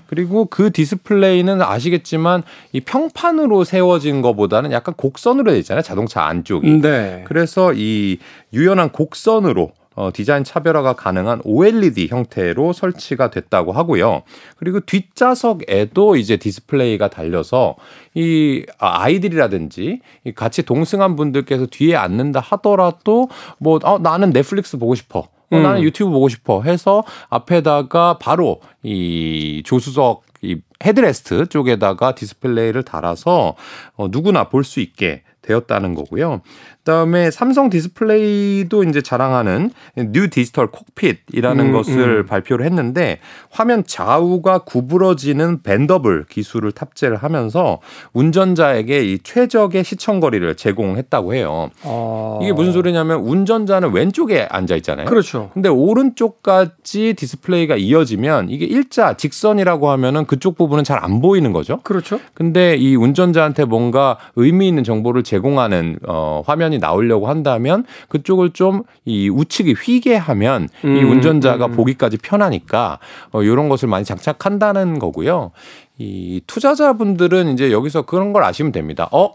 그리고 0.07 0.45
그 0.45 0.71
디스플레이는 0.71 1.61
아시겠지만 1.61 2.43
이 2.71 2.81
평판으로 2.81 3.63
세워진 3.63 4.21
것보다는 4.21 4.71
약간 4.71 4.95
곡선으로 4.95 5.51
돼 5.51 5.59
있잖아요. 5.59 5.81
자동차 5.81 6.23
안쪽이. 6.23 6.81
네. 6.81 7.23
그래서 7.27 7.73
이 7.73 8.17
유연한 8.53 8.91
곡선으로 8.91 9.71
어, 9.97 10.11
디자인 10.13 10.43
차별화가 10.43 10.93
가능한 10.93 11.41
OLED 11.43 12.07
형태로 12.07 12.71
설치가 12.71 13.31
됐다고 13.31 13.71
하고요. 13.71 14.21
그리고 14.57 14.79
뒷좌석에도 14.79 16.15
이제 16.17 16.37
디스플레이가 16.37 17.09
달려서 17.09 17.75
이 18.13 18.63
아, 18.77 19.01
아이들이라든지 19.01 20.01
이 20.23 20.31
같이 20.33 20.61
동승한 20.61 21.15
분들께서 21.15 21.65
뒤에 21.65 21.95
앉는다 21.95 22.39
하더라도 22.39 23.27
뭐 23.57 23.79
어, 23.83 23.97
나는 23.97 24.31
넷플릭스 24.33 24.77
보고 24.77 24.93
싶어. 24.93 25.29
어, 25.51 25.57
음. 25.57 25.63
나는 25.63 25.81
유튜브 25.81 26.11
보고 26.11 26.29
싶어 26.29 26.61
해서 26.63 27.03
앞에다가 27.29 28.17
바로 28.17 28.61
이 28.83 29.63
조수석 29.65 30.23
이 30.41 30.57
헤드레스트 30.85 31.47
쪽에다가 31.47 32.13
디스플레이를 32.15 32.83
달아서 32.83 33.55
어, 33.95 34.07
누구나 34.09 34.49
볼 34.49 34.63
수 34.63 34.79
있게 34.79 35.23
되었다는 35.47 35.95
거고요. 35.95 36.41
그다음에 36.79 37.31
삼성 37.31 37.69
디스플레이도 37.69 38.83
이제 38.83 39.01
자랑하는 39.01 39.71
new 40.13 40.29
digital 40.29 40.67
cockpit이라는 40.67 41.65
음, 41.65 41.71
것을 41.73 42.19
음. 42.19 42.25
발표를 42.25 42.65
했는데 42.65 43.19
화면 43.49 43.83
좌우가 43.85 44.59
구부러지는 44.59 45.63
bendable 45.63 46.25
기술을 46.29 46.71
탑재를 46.71 47.17
하면서 47.17 47.79
운전자에게 48.13 49.03
이 49.03 49.19
최적의 49.21 49.83
시청 49.83 50.19
거리를 50.21 50.55
제공했다고 50.55 51.33
해요. 51.33 51.69
어. 51.83 52.39
이게 52.41 52.53
무슨 52.53 52.71
소리냐면 52.71 53.19
운전자는 53.19 53.91
왼쪽에 53.91 54.47
앉아 54.49 54.75
있잖아요. 54.77 55.07
그렇죠. 55.07 55.51
근데 55.53 55.67
오른쪽까지 55.67 57.15
디스플레이가 57.15 57.75
이어지면 57.75 58.49
이게 58.49 58.65
일자 58.65 59.17
직선이라고 59.17 59.89
하면은 59.89 60.25
그쪽 60.25 60.57
부분은 60.57 60.83
잘 60.83 60.97
안 60.97 61.21
보이는 61.21 61.53
거죠. 61.53 61.79
그렇죠. 61.83 62.19
근데 62.33 62.75
이 62.75 62.95
운전자한테 62.95 63.65
뭔가 63.65 64.17
의미 64.35 64.67
있는 64.67 64.83
정보를 64.83 65.21
제공하는 65.21 65.97
어, 66.07 66.43
화면이 66.45 66.79
나오려고 66.79 67.27
한다면 67.27 67.85
그쪽을 68.09 68.51
좀 68.51 68.83
이 69.05 69.29
우측이 69.29 69.73
휘게 69.73 70.15
하면 70.15 70.67
이 70.83 70.87
음, 70.87 71.11
운전자가 71.11 71.67
음. 71.67 71.71
보기까지 71.71 72.17
편하니까 72.17 72.99
어, 73.31 73.41
이런 73.41 73.69
것을 73.69 73.87
많이 73.87 74.03
장착한다는 74.03 74.99
거고요. 74.99 75.51
이 75.97 76.41
투자자분들은 76.45 77.47
이제 77.53 77.71
여기서 77.71 78.03
그런 78.03 78.33
걸 78.33 78.43
아시면 78.43 78.71
됩니다. 78.71 79.07
어? 79.11 79.33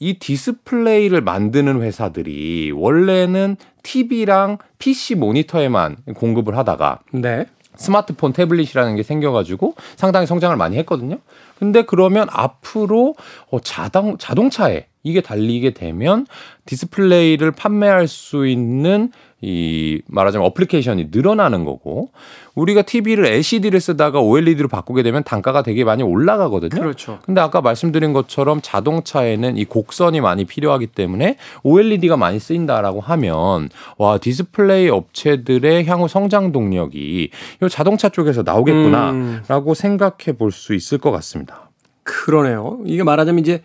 이 0.00 0.14
디스플레이를 0.14 1.20
만드는 1.20 1.82
회사들이 1.82 2.72
원래는 2.74 3.56
TV랑 3.82 4.58
PC 4.78 5.14
모니터에만 5.16 5.96
공급을 6.16 6.56
하다가 6.56 7.00
네. 7.12 7.46
스마트폰 7.76 8.32
태블릿이라는 8.32 8.96
게 8.96 9.02
생겨가지고 9.02 9.74
상당히 9.96 10.26
성장을 10.26 10.56
많이 10.56 10.76
했거든요. 10.78 11.18
근데 11.58 11.82
그러면 11.82 12.28
앞으로 12.30 13.14
어, 13.50 13.60
자동 13.60 14.18
자동차에 14.18 14.86
이게 15.02 15.20
달리게 15.20 15.70
되면 15.70 16.26
디스플레이를 16.66 17.50
판매할 17.52 18.06
수 18.08 18.46
있는 18.46 19.10
이 19.44 20.00
말하자면 20.06 20.46
어플리케이션이 20.46 21.08
늘어나는 21.10 21.64
거고 21.64 22.12
우리가 22.54 22.82
TV를 22.82 23.26
LCD를 23.26 23.80
쓰다가 23.80 24.20
OLED로 24.20 24.68
바꾸게 24.68 25.02
되면 25.02 25.24
단가가 25.24 25.64
되게 25.64 25.82
많이 25.82 26.04
올라가거든요. 26.04 26.80
그렇죠. 26.80 27.18
근데 27.24 27.40
아까 27.40 27.60
말씀드린 27.60 28.12
것처럼 28.12 28.60
자동차에는 28.62 29.56
이 29.56 29.64
곡선이 29.64 30.20
많이 30.20 30.44
필요하기 30.44 30.88
때문에 30.88 31.38
OLED가 31.64 32.16
많이 32.16 32.38
쓰인다라고 32.38 33.00
하면 33.00 33.68
와 33.98 34.18
디스플레이 34.18 34.88
업체들의 34.88 35.86
향후 35.86 36.06
성장 36.06 36.52
동력이 36.52 36.98
이 37.00 37.68
자동차 37.68 38.08
쪽에서 38.10 38.42
나오겠구나라고 38.44 39.70
음. 39.70 39.74
생각해 39.74 40.36
볼 40.38 40.52
수 40.52 40.74
있을 40.74 40.98
것 40.98 41.10
같습니다. 41.10 41.70
그러네요. 42.04 42.78
이게 42.84 43.02
말하자면 43.02 43.40
이제 43.40 43.62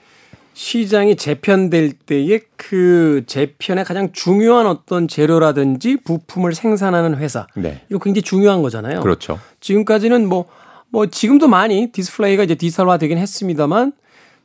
시장이 0.57 1.17
재편될 1.17 1.93
때에 1.93 2.39
그 2.55 3.21
재편의 3.27 3.85
가장 3.85 4.11
중요한 4.11 4.65
어떤 4.65 5.07
재료라든지 5.07 5.97
부품을 5.97 6.55
생산하는 6.55 7.15
회사. 7.17 7.45
네, 7.53 7.81
이거 7.91 7.99
굉장히 7.99 8.23
중요한 8.23 8.63
거잖아요. 8.63 9.01
그렇죠. 9.01 9.39
지금까지는 9.59 10.27
뭐, 10.27 10.45
뭐 10.89 11.05
지금도 11.05 11.47
많이 11.47 11.91
디스플레이가 11.91 12.43
이제 12.43 12.55
디지털화 12.55 12.97
되긴 12.97 13.19
했습니다만 13.19 13.93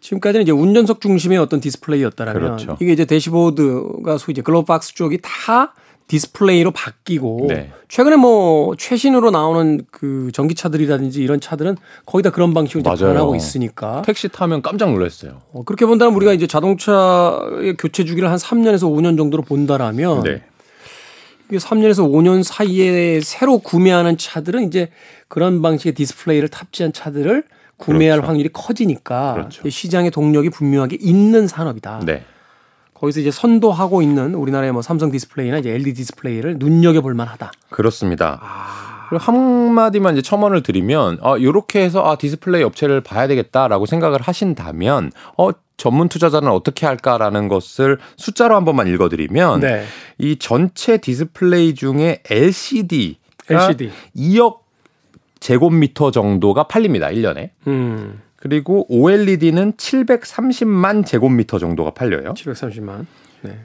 지금까지는 0.00 0.42
이제 0.42 0.52
운전석 0.52 1.00
중심의 1.00 1.38
어떤 1.38 1.60
디스플레이였다라면 1.60 2.42
그렇죠. 2.42 2.76
이게 2.78 2.92
이제 2.92 3.06
대시보드가 3.06 4.18
소위 4.18 4.32
이제 4.32 4.42
glove 4.42 4.66
box 4.66 4.94
쪽이 4.94 5.20
다 5.22 5.72
디스플레이로 6.12 6.72
바뀌고 6.72 7.46
네. 7.48 7.70
최근에 7.88 8.16
뭐 8.16 8.76
최신으로 8.76 9.30
나오는 9.30 9.80
그 9.90 10.28
전기차들이라든지 10.34 11.22
이런 11.22 11.40
차들은 11.40 11.78
거의 12.04 12.22
다 12.22 12.28
그런 12.28 12.52
방식으로 12.52 12.82
맞아요. 12.82 13.14
변하고 13.14 13.34
있으니까 13.34 14.02
택시 14.04 14.28
타면 14.28 14.60
깜짝 14.60 14.90
놀랐어요. 14.90 15.40
어, 15.54 15.62
그렇게 15.64 15.86
본다면 15.86 16.14
우리가 16.14 16.34
이제 16.34 16.46
자동차의 16.46 17.76
교체 17.78 18.04
주기를 18.04 18.30
한 18.30 18.36
3년에서 18.36 18.82
5년 18.82 19.16
정도로 19.16 19.42
본다라면 19.42 20.22
네. 20.24 20.42
이게 21.48 21.56
3년에서 21.56 22.06
5년 22.06 22.42
사이에 22.42 23.20
새로 23.22 23.58
구매하는 23.58 24.18
차들은 24.18 24.66
이제 24.66 24.90
그런 25.28 25.62
방식의 25.62 25.94
디스플레이를 25.94 26.48
탑재한 26.48 26.92
차들을 26.92 27.44
구매할 27.78 28.18
그렇죠. 28.18 28.28
확률이 28.28 28.50
커지니까 28.52 29.32
그렇죠. 29.32 29.66
시장의 29.66 30.10
동력이 30.10 30.50
분명하게 30.50 30.98
있는 31.00 31.48
산업이다. 31.48 32.00
네. 32.04 32.22
거기서 33.02 33.18
이제 33.18 33.32
선도하고 33.32 34.00
있는 34.00 34.36
우리나라의 34.36 34.70
뭐 34.70 34.80
삼성 34.80 35.10
디스플레이나 35.10 35.58
이제 35.58 35.70
LG 35.70 35.92
디스플레이를 35.94 36.58
눈여겨 36.58 37.00
볼 37.00 37.14
만하다. 37.14 37.50
그렇습니다. 37.68 38.38
아. 38.40 39.06
그리고 39.08 39.24
한마디만 39.24 40.14
이제 40.14 40.22
첨언을 40.22 40.62
드리면 40.62 41.18
아 41.20 41.36
요렇게 41.38 41.82
해서 41.82 42.04
아 42.04 42.16
디스플레이 42.16 42.62
업체를 42.62 43.00
봐야 43.00 43.26
되겠다라고 43.26 43.86
생각을 43.86 44.22
하신다면 44.22 45.10
어 45.36 45.50
전문 45.76 46.08
투자자는 46.08 46.48
어떻게 46.48 46.86
할까라는 46.86 47.48
것을 47.48 47.98
숫자로 48.16 48.54
한 48.54 48.64
번만 48.64 48.86
읽어 48.86 49.08
드리면 49.08 49.60
네. 49.60 49.84
이 50.18 50.36
전체 50.38 50.98
디스플레이 50.98 51.74
중에 51.74 52.22
LCD가 52.30 53.18
LCD. 53.50 53.90
2억 54.16 54.60
제곱미터 55.40 56.12
정도가 56.12 56.68
팔립니다. 56.68 57.08
1년에. 57.08 57.50
음. 57.66 58.22
그리고 58.42 58.86
OLED는 58.88 59.74
730만 59.74 61.06
제곱미터 61.06 61.60
정도가 61.60 61.92
팔려요. 61.92 62.34
730만. 62.34 63.06
네. 63.42 63.56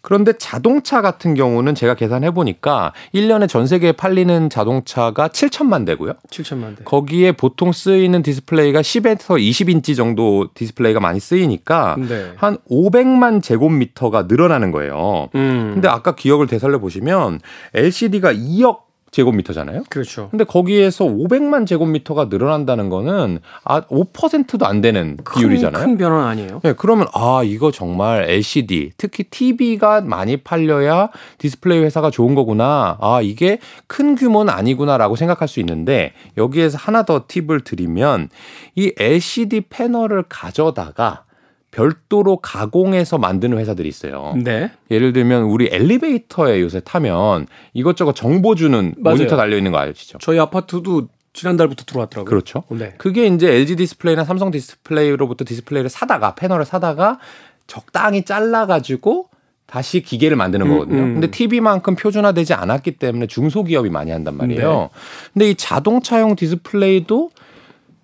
그런데 0.00 0.32
자동차 0.38 1.02
같은 1.02 1.34
경우는 1.34 1.74
제가 1.74 1.94
계산해 1.94 2.30
보니까 2.30 2.94
1년에 3.14 3.46
전 3.46 3.66
세계에 3.66 3.92
팔리는 3.92 4.48
자동차가 4.48 5.28
7천만 5.28 5.84
대고요. 5.84 6.14
7천만 6.30 6.76
대. 6.78 6.82
거기에 6.84 7.32
보통 7.32 7.72
쓰이는 7.72 8.22
디스플레이가 8.22 8.80
10에서 8.80 9.38
20인치 9.38 9.94
정도 9.94 10.48
디스플레이가 10.54 10.98
많이 10.98 11.20
쓰이니까 11.20 11.96
네. 11.98 12.32
한 12.36 12.56
500만 12.70 13.42
제곱미터가 13.42 14.22
늘어나는 14.22 14.72
거예요. 14.72 15.28
음. 15.34 15.72
근데 15.74 15.88
아까 15.88 16.14
기억을 16.14 16.46
되살려 16.46 16.78
보시면 16.78 17.40
LCD가 17.74 18.32
2억 18.32 18.91
제곱미터잖아요. 19.12 19.84
그렇죠. 19.90 20.28
근데 20.30 20.44
거기에서 20.44 21.04
500만 21.04 21.66
제곱미터가 21.66 22.24
늘어난다는 22.24 22.88
거는 22.88 23.38
아 23.62 23.82
5%도 23.82 24.66
안 24.66 24.80
되는 24.80 25.18
비율이잖아요. 25.34 25.84
큰, 25.84 25.92
큰 25.92 25.98
변화는 25.98 26.26
아니에요. 26.26 26.60
네, 26.64 26.72
그러면 26.76 27.06
아 27.14 27.42
이거 27.44 27.70
정말 27.70 28.28
LCD 28.28 28.92
특히 28.96 29.24
TV가 29.24 30.00
많이 30.00 30.38
팔려야 30.38 31.10
디스플레이 31.38 31.80
회사가 31.80 32.10
좋은 32.10 32.34
거구나. 32.34 32.96
아 33.00 33.20
이게 33.22 33.58
큰 33.86 34.14
규모는 34.14 34.52
아니구나라고 34.52 35.16
생각할 35.16 35.46
수 35.46 35.60
있는데 35.60 36.14
여기에서 36.38 36.78
하나 36.78 37.04
더 37.04 37.24
팁을 37.28 37.60
드리면 37.60 38.30
이 38.74 38.92
LCD 38.98 39.62
패널을 39.68 40.24
가져다가 40.28 41.24
별도로 41.72 42.36
가공해서 42.36 43.18
만드는 43.18 43.58
회사들이 43.58 43.88
있어요. 43.88 44.34
네. 44.36 44.70
예를 44.90 45.12
들면 45.12 45.44
우리 45.44 45.68
엘리베이터에 45.72 46.60
요새 46.60 46.80
타면 46.80 47.46
이것저것 47.72 48.14
정보 48.14 48.54
주는 48.54 48.94
맞아요. 48.98 49.16
모니터 49.16 49.36
달려 49.36 49.56
있는 49.56 49.72
거 49.72 49.78
아시죠? 49.78 50.18
저희 50.18 50.38
아파트도 50.38 51.08
지난달부터 51.32 51.84
들어왔더라고요. 51.86 52.28
그렇죠. 52.28 52.64
네. 52.68 52.94
그게 52.98 53.26
이제 53.26 53.50
LG 53.50 53.76
디스플레이나 53.76 54.24
삼성 54.24 54.50
디스플레이로부터 54.50 55.46
디스플레이를 55.46 55.88
사다가 55.88 56.34
패널을 56.34 56.66
사다가 56.66 57.18
적당히 57.66 58.22
잘라 58.24 58.66
가지고 58.66 59.30
다시 59.64 60.02
기계를 60.02 60.36
만드는 60.36 60.66
음, 60.66 60.72
거거든요. 60.72 61.02
음. 61.02 61.12
근데 61.14 61.30
TV만큼 61.30 61.96
표준화되지 61.96 62.52
않았기 62.52 62.98
때문에 62.98 63.26
중소기업이 63.28 63.88
많이 63.88 64.10
한단 64.10 64.36
말이에요. 64.36 64.70
네. 64.70 64.88
근데 65.32 65.50
이 65.50 65.54
자동차용 65.54 66.36
디스플레이도 66.36 67.30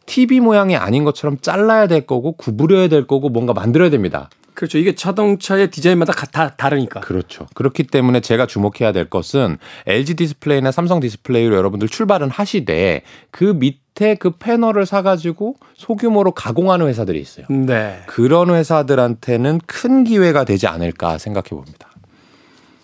TV 0.09 0.41
모양이 0.41 0.75
아닌 0.75 1.05
것처럼 1.05 1.39
잘라야 1.41 1.87
될 1.87 2.07
거고 2.07 2.33
구부려야 2.33 2.89
될 2.89 3.07
거고 3.07 3.29
뭔가 3.29 3.53
만들어야 3.53 3.91
됩니다. 3.91 4.31
그렇죠. 4.55 4.79
이게 4.79 4.97
자동차의 4.97 5.71
디자인마다 5.71 6.13
가- 6.13 6.27
다 6.27 6.55
다르니까. 6.57 6.99
그렇죠. 7.01 7.47
그렇기 7.55 7.85
때문에 7.85 8.19
제가 8.21 8.47
주목해야 8.47 8.91
될 8.91 9.05
것은 9.09 9.59
LG 9.87 10.15
디스플레이나 10.17 10.73
삼성 10.73 10.99
디스플레이로 10.99 11.55
여러분들 11.55 11.89
출발은 11.89 12.31
하시되 12.31 13.03
그 13.31 13.45
밑에 13.45 14.17
그 14.17 14.31
패널을 14.31 14.85
사가지고 14.87 15.55
소규모로 15.77 16.33
가공하는 16.33 16.89
회사들이 16.89 17.21
있어요. 17.21 17.47
네. 17.51 18.01
그런 18.07 18.51
회사들한테는 18.51 19.61
큰 19.67 20.03
기회가 20.03 20.43
되지 20.45 20.67
않을까 20.67 21.19
생각해 21.19 21.51
봅니다. 21.51 21.89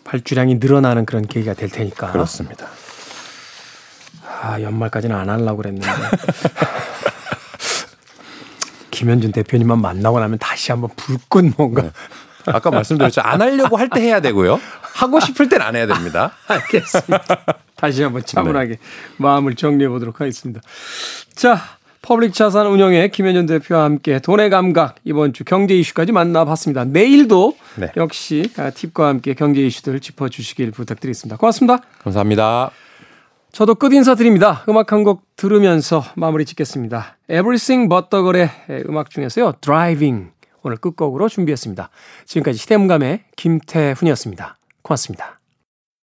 발주량이 0.05 0.57
늘어나는 0.57 1.07
그런 1.07 1.27
계기가 1.27 1.55
될 1.55 1.71
테니까. 1.71 2.13
그렇습니다. 2.13 2.67
아, 4.43 4.61
연말까지는 4.61 5.15
안 5.17 5.29
하려고 5.31 5.59
그랬는데. 5.59 5.87
김현준 8.91 9.33
대표님만 9.33 9.81
만나고 9.81 10.21
나면 10.21 10.39
다시 10.39 10.71
한번 10.73 10.91
불끈 10.97 11.55
뭔가. 11.57 11.91
아까 12.47 12.71
말씀드렸죠. 12.71 13.23
안 13.23 13.41
하려고 13.41 13.77
할 13.77 13.89
때 13.89 14.01
해야 14.03 14.21
되고요. 14.21 14.61
하고 14.95 15.19
싶을 15.21 15.49
땐 15.49 15.63
안 15.63 15.75
해야 15.77 15.87
됩니다. 15.87 16.33
알겠습니다. 16.47 17.25
다시 17.77 18.03
한번 18.03 18.23
차분하게 18.25 18.79
마음을 19.17 19.55
정리해 19.57 19.89
보도록 19.89 20.21
하겠습니다. 20.21 20.61
자, 21.35 21.61
퍼블릭 22.03 22.35
자산 22.35 22.67
운용의 22.67 23.11
김현준 23.11 23.47
대표와 23.47 23.85
함께 23.85 24.19
돈의 24.21 24.51
감각 24.51 24.97
이번 25.05 25.33
주 25.33 25.43
경제 25.45 25.75
이슈까지 25.75 26.13
만나봤습니다. 26.13 26.85
내일도 26.85 27.57
네. 27.77 27.91
역시 27.97 28.51
아, 28.59 28.71
팁과 28.71 29.09
함께 29.09 29.33
경제 29.35 29.63
이슈들을 29.63 30.01
짚어주시길 30.01 30.71
부탁드리겠습니다. 30.73 31.37
고맙습니다. 31.39 31.79
감사합니다. 32.05 32.71
저도 33.55 33.77
끝 33.77 33.93
인사드립니다. 33.93 34.65
음악 34.69 34.91
한 34.93 35.05
곡 35.05 35.37
들으면서 35.37 36.03
마무리 36.17 36.45
짓겠습니다. 36.45 37.19
Everything 37.31 37.89
But 37.89 38.09
the 38.11 38.23
Girl의 38.25 38.51
음악 38.89 39.11
중에서요. 39.11 39.53
Driving 39.61 40.33
오늘 40.63 40.77
끝곡으로 40.77 41.29
준비했습니다. 41.29 41.89
지금까지 42.27 42.59
시대음감의 42.59 43.25
김태훈이었습니다. 43.37 44.57
고맙습니다. 44.83 45.34